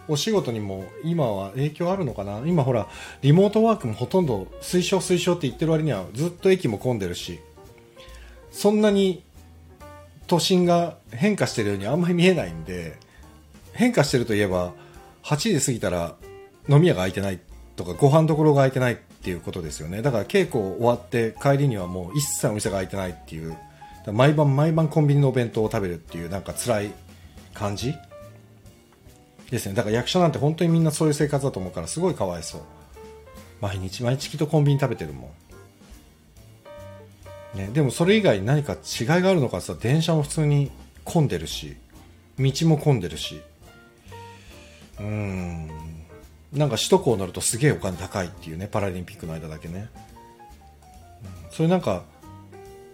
[0.08, 2.42] お仕事にも今は影響あるのかな？
[2.46, 2.88] 今ほら
[3.22, 7.40] リモートワークもほとんど推奨推奨って言ってる割にはずっと駅も混んでるし
[8.50, 9.22] そんなに
[10.26, 12.98] 都心が変化してるようにあんまり見えないんで
[13.72, 14.72] 変化してるといえば
[15.22, 16.16] 8時過ぎたら
[16.68, 17.40] 飲み屋が開いてない
[17.76, 20.02] とかご飯どころが開いてないっていうことですよね。
[20.02, 23.56] だから稽古終わって帰りにはもう一切お店が開いてないっていう
[24.12, 26.92] 毎晩毎晩コンビニのお弁当を食べるっていうなんか辛い
[27.54, 27.94] 感じ？
[29.50, 29.74] ですね。
[29.74, 32.60] だから役者なんて本当にみんなそういう生活だと思うからすごいかわいそう。
[33.60, 35.30] 毎日毎日きっとコンビニ食べてるもん、
[37.54, 40.70] ね、でもそれ以外に何か違いがあるのかさ電車も普通に
[41.04, 41.76] 混んでるし
[42.38, 43.40] 道も混んでるし。
[44.98, 45.70] うん。
[46.52, 49.88] なんか首都高乗るとすげえお金高いっていうねパラリンピックの間だけね、
[51.46, 52.02] うん、それなんか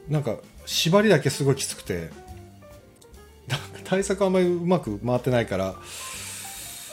[0.09, 0.37] なんか
[0.67, 2.11] 縛りだけすごいきつくて
[3.85, 5.75] 対策あんまりうまく回ってないから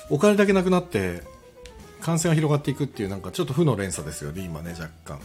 [0.09, 1.21] お金だけなくなって
[1.99, 5.19] 感染が広がっていくっていうなんかちょっと負の連鎖ですよね今ね若干。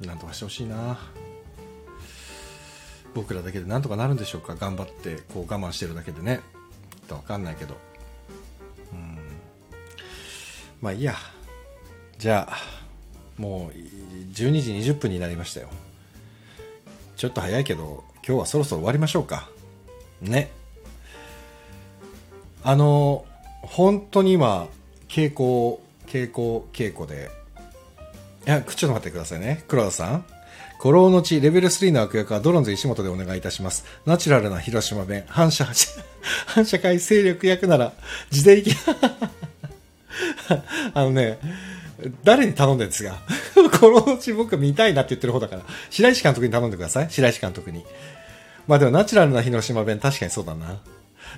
[0.00, 0.98] なんとかしてほしいな。
[3.14, 4.54] 僕らだけでなんとかなるんでしょうか。
[4.56, 6.40] 頑張ってこう我慢してるだけでね。
[7.08, 7.76] とわかんないけど。
[8.92, 9.18] うん。
[10.80, 11.14] まあいいや。
[12.18, 12.56] じゃあ
[13.36, 13.76] もう
[14.32, 15.68] 12時20分になりましたよ。
[17.16, 19.48] ちょっと早いけど今日はそろそろ終わりましょうか。
[20.20, 20.50] ね。
[22.62, 23.24] あの
[23.62, 24.68] 本当に今、
[25.08, 27.30] 傾向、傾向、傾向で、
[28.46, 29.64] いや、ちょっと待ってくださいね。
[29.68, 30.24] 黒田さん。
[30.80, 33.84] 古老の地、レベル3の悪役はドロンズ石本でお願いいたします。
[34.04, 35.66] ナチュラルな広島弁、反射、
[36.46, 37.92] 反社会勢力役なら、
[38.30, 38.76] 自で行き、
[40.94, 41.38] あのね、
[42.24, 43.16] 誰に頼んでるんですか？
[43.80, 47.06] このうち僕見たいなって言ってる方だから、白石監督に頼んでください。
[47.10, 47.84] 白石監督に。
[48.68, 50.78] まあでもナチュラルな広島弁確かにそうだな。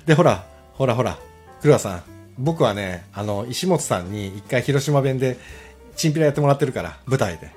[0.05, 1.17] で、ほら、ほらほら、
[1.61, 2.03] 黒田さん。
[2.37, 5.37] 僕はね、あの、石本さんに一回広島弁で
[5.99, 7.51] チンピラやってもらってるから、舞台で。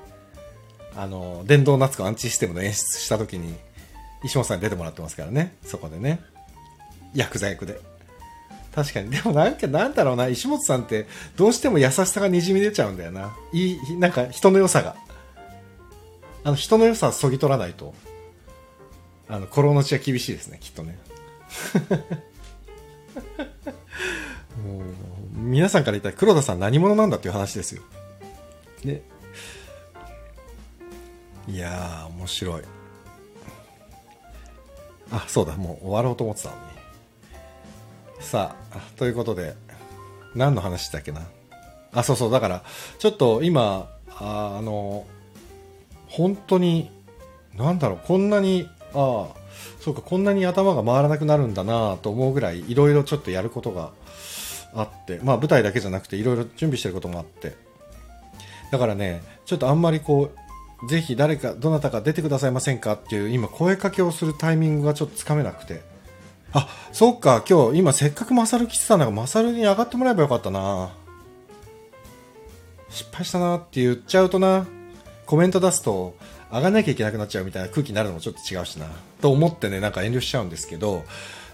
[0.96, 3.54] あの、電動夏子アンチシステムの演出した時に、
[4.24, 5.56] 石本さんに出てもらってますからね。
[5.64, 6.20] そこでね。
[7.14, 7.80] ヤクザ役で。
[8.74, 9.10] 確かに。
[9.10, 13.32] でもなんか、なんだろうな、石本さんってどうしても優しさがにじみ出ちゃうんだよな。
[13.52, 14.96] いい、なんか人の良さが。
[16.42, 17.94] あの、人の良さはそぎ取らないと、
[19.28, 20.98] あの、コロの血は厳しいですね、きっとね。
[24.64, 24.82] もう、
[25.36, 27.82] 皆さんから言ったら黒田さん何者なんだっていう話ですよ。
[28.84, 29.02] ね。
[31.48, 32.62] いやー、面白い。
[35.10, 36.62] あ、そうだ、もう終わろうと思ってたのに。
[38.20, 39.54] さあ、ということで、
[40.34, 41.26] 何の話だっけな？
[41.92, 42.62] あ、そうそう、だから、
[42.98, 45.04] ちょっと今、ああの、
[46.06, 46.90] 本当に、
[47.54, 49.42] なんだろう、こんなに、ああ、
[49.80, 53.90] そうか、こんなに頭が回らなくなるんだなと思うぐらい、いろいろちょっとやることが
[54.74, 57.54] あって、まあ舞台だけじゃなくて、いろいろ準備してることもあって、
[58.72, 60.32] だからね、ちょっとあんまりこ
[60.84, 62.94] う、ぜひ誰か、どなたか出てくださいませんか？
[62.94, 65.82] っていう、今声かけをするタイミングがちょっとつかめなくて、
[66.52, 70.90] あ、そっか、今日、今せっかくマサル来てたんだから、マサルに上がってもらえばよかったな。
[72.90, 74.66] 失敗したなって言っちゃうとな、
[75.26, 76.16] コメント出すと、
[76.50, 78.86] 上がんなきゃいけなくなっちゃうみたいな空気になるのもちょっと違うしな。
[79.20, 81.04] と思ってね、なんか遠慮しちゃうんですけど、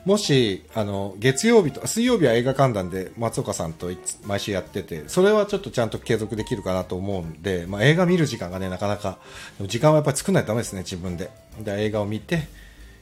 [0.08, 3.90] もし、あの、月曜日と、水曜日は映画観覧で松岡さんと
[4.24, 9.18] 毎週やってて、それはちょっとちゃんと継続できるかなと思うんで、まあ映画見る時間がね、なかなか、
[9.66, 11.30] 時間はやっぱり作らないとダメですね、自分で。
[11.60, 12.48] で、映画を見て、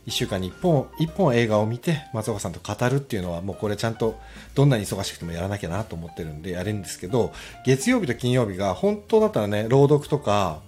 [0.09, 4.19] 1週間に1本、1本映画を見て、松岡さんと語るっていうのは、もうこれちゃんと、
[4.57, 7.33] どんなに忙しくてもやらなきゃなと思ってるんで、やれるんですけど、
[7.65, 10.59] 月曜日と金曜日が、本当だったらね、朗読とか、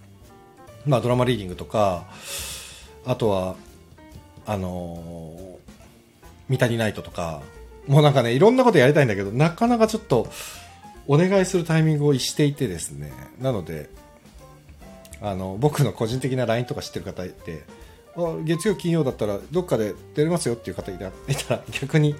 [0.86, 2.04] まあドラマリーディングとか、
[3.04, 3.56] あとは、
[4.46, 5.57] あの、
[6.48, 7.42] 三谷ナイトとか、
[7.86, 10.28] もうなんかね、いろんなことやりたいんだけど、なかなかちょっと、
[11.06, 13.88] お願いするタイミングを逸していてですね、なので、
[15.20, 17.62] あの、僕の個人的な LINE とか知ってる方いて、
[18.24, 21.04] あ月曜金曜だったらどっかで出れますよっていう方いた
[21.54, 22.16] ら逆に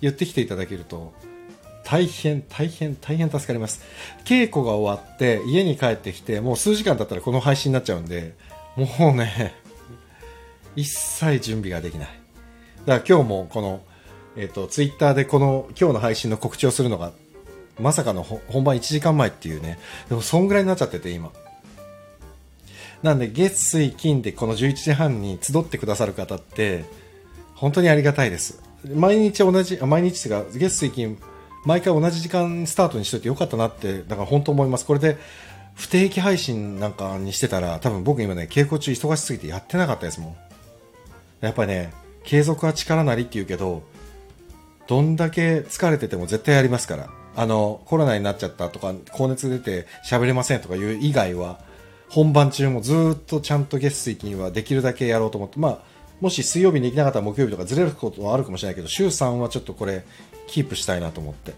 [0.00, 1.12] 言ってきていただけると
[1.84, 3.84] 大変大変大変助かります。
[4.24, 8.34] 稽古が終わって家に帰ってきてもう数時間経ったらこの配信になっちゃうんで
[8.76, 9.54] もうね
[10.74, 12.23] 一切準備ができない。
[12.86, 13.82] だから今日もこの
[14.36, 17.12] えっ、ー、とツイッターでこの今日の配信の告知をするのが
[17.80, 19.78] まさかの本番1時間前っていうね。
[20.08, 21.32] でもそんぐらいになっちゃってて今。
[23.02, 26.84] なんで月水金でこの11時半に集ってくださる方って
[27.54, 28.62] 本当にありがたいです。
[28.94, 31.18] 毎日同じ毎日が月水金
[31.64, 34.86] 毎回同じ時間スタートにしといてよかったなってだから本当思います。
[34.86, 35.18] これで
[35.74, 40.36] 不定期配信なんかにしてたら多分僕今ね稽古中忙しすぎてやってなかったですもん。
[41.40, 41.92] やっぱりね
[42.24, 43.82] 継続は力なりって言うけど
[44.86, 51.58] どんだけ疲れてても絶対やりますからあのコロナになっちゃったとか高熱出て喋れませんとかいう以外は
[52.08, 55.78] 本番中もずっとちゃんと月水金はできるだけやろうと思って、まあ、
[56.20, 60.04] もし水曜日にできなかったら木曜日とかずれることはあるかもしれないけど、週3はちょっとこれ、
[60.46, 61.54] キープしたいなと思って。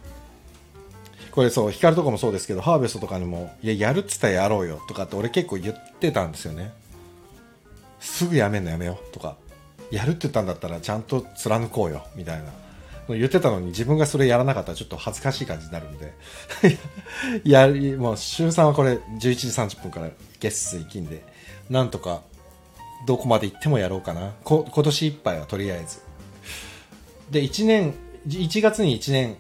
[1.31, 6.73] これそう、光とかもそうですけど、ハーベストとかにも、いや、やるっつったらやろうよとかって俺結構言ってたんですよね。
[8.01, 9.37] すぐやめんのやめようとか、
[9.91, 12.53] やるって言ったんだったらちゃんと貫こうよ、みたいな。
[13.09, 16.13] 言ってたのに自分がそれやらなかったらちょっと恥ずかしい感じになるんで
[17.45, 17.69] や、
[17.99, 20.09] もう週3はこれ11時30分から
[20.41, 21.23] 月水金で、
[21.71, 22.23] なんとか
[23.07, 24.35] どこまで行ってもやろうかな。
[24.43, 26.01] こ今年いっぱいはとりあえず。
[27.31, 27.95] で、1年、
[28.27, 29.37] 1月に1年、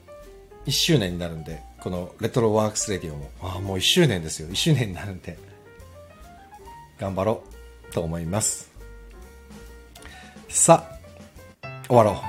[0.66, 4.48] 1周年になるんで、このレトロワークスレディオも、ああ、もう1周年ですよ。
[4.48, 5.38] 1周年になるんで、
[6.98, 7.42] 頑張ろ
[7.90, 8.75] うと思います。
[10.56, 10.88] さ
[11.62, 12.20] あ、終わろう。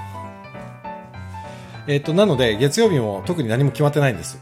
[1.89, 4.37] えっ、ー、と、なので、月曜日も特に何も決まってないんです。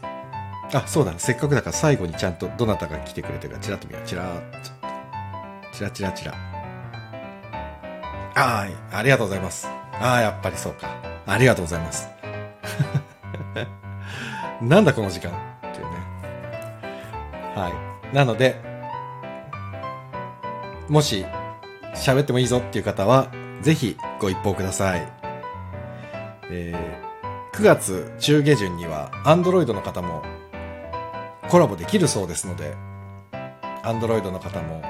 [0.74, 4.02] あ、そうだ、せっかくだから最後にちゃんとどなたが来てくれてるか、チラッと見よう。
[4.04, 4.70] チラッと。
[5.72, 6.34] チラチラチラ。
[8.34, 9.68] ああ、ありがとうございます。
[9.68, 10.90] ああ、やっぱりそうか。
[11.24, 12.08] ありがとうございます。
[14.60, 15.34] なんだこの時間っ
[15.72, 15.90] ていうね。
[17.54, 17.70] は
[18.12, 18.16] い。
[18.16, 18.60] なので、
[20.88, 21.24] もし、
[21.94, 23.28] 喋ってもいいぞっていう方は、
[23.62, 25.12] ぜひご一報ください。
[26.50, 27.06] えー
[27.56, 30.22] 9月中下旬には Android の方も
[31.48, 32.74] コラボできるそうですので、
[33.82, 34.82] Android の方も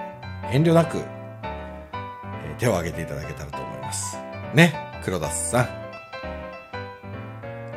[0.51, 4.19] 遠慮なく、え手を挙げていただけたらと思います。
[4.53, 5.69] ね、黒田さん。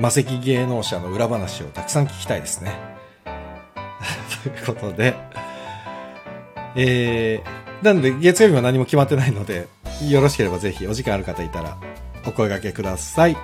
[0.02, 2.72] 魔石芸能者の裏話をたくさん聞きたいですね。
[4.44, 5.14] ということで、
[6.76, 9.68] えー、なので月曜日は何も決まってないので、
[10.08, 11.78] よろしければぜひお時間ある方いたら
[12.26, 13.38] お声掛けください。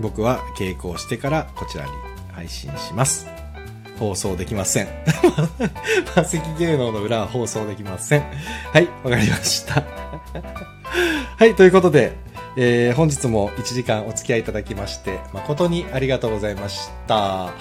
[0.00, 1.90] 僕は稽古をしてからこちらに
[2.32, 3.26] 配信します。
[3.98, 4.88] 放送できません。
[6.16, 8.24] 魔石芸能の裏は放送できません。
[8.72, 9.84] はい、わかりました。
[11.36, 12.16] はい、ということで、
[12.56, 17.52] えー本日も1時間お付き合いいただきまして、誠にありがとうございました。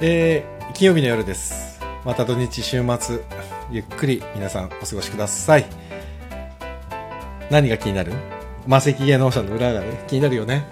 [0.00, 1.80] えー金曜日の夜です。
[2.04, 3.20] また土日週末、
[3.70, 5.83] ゆっくり皆さんお過ごしください。
[7.54, 8.12] 何が気になる？
[8.66, 10.66] 魔石芸能者の裏がね、気になるよね。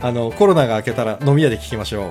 [0.00, 2.10] あの、コロナが明けたら飲み屋で聞きましょ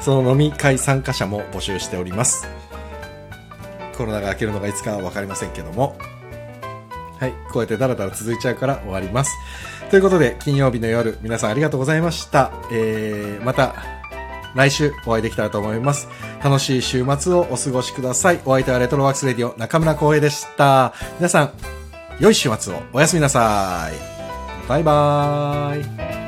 [0.00, 2.48] その飲み会参加者も募集しております。
[3.96, 5.96] コロナが明けるのがいつかはわかりませんけども。
[7.20, 7.32] はい。
[7.52, 9.32] こうやってダラダラ続いちゃうから終わります。
[9.90, 12.50] ということで、金曜日の夜、皆さんありがとうございました。
[12.72, 13.76] えー、また、
[14.56, 16.08] 来週お会いできたらと思います。
[16.42, 18.40] 楽しい週末をお過ごしください。
[18.44, 20.94] お相手はレトロワークスレディオ中村光平でした。
[21.18, 21.50] 皆さん、
[22.18, 24.68] 良い週末をおやすみなさい。
[24.68, 26.25] バイバーイ。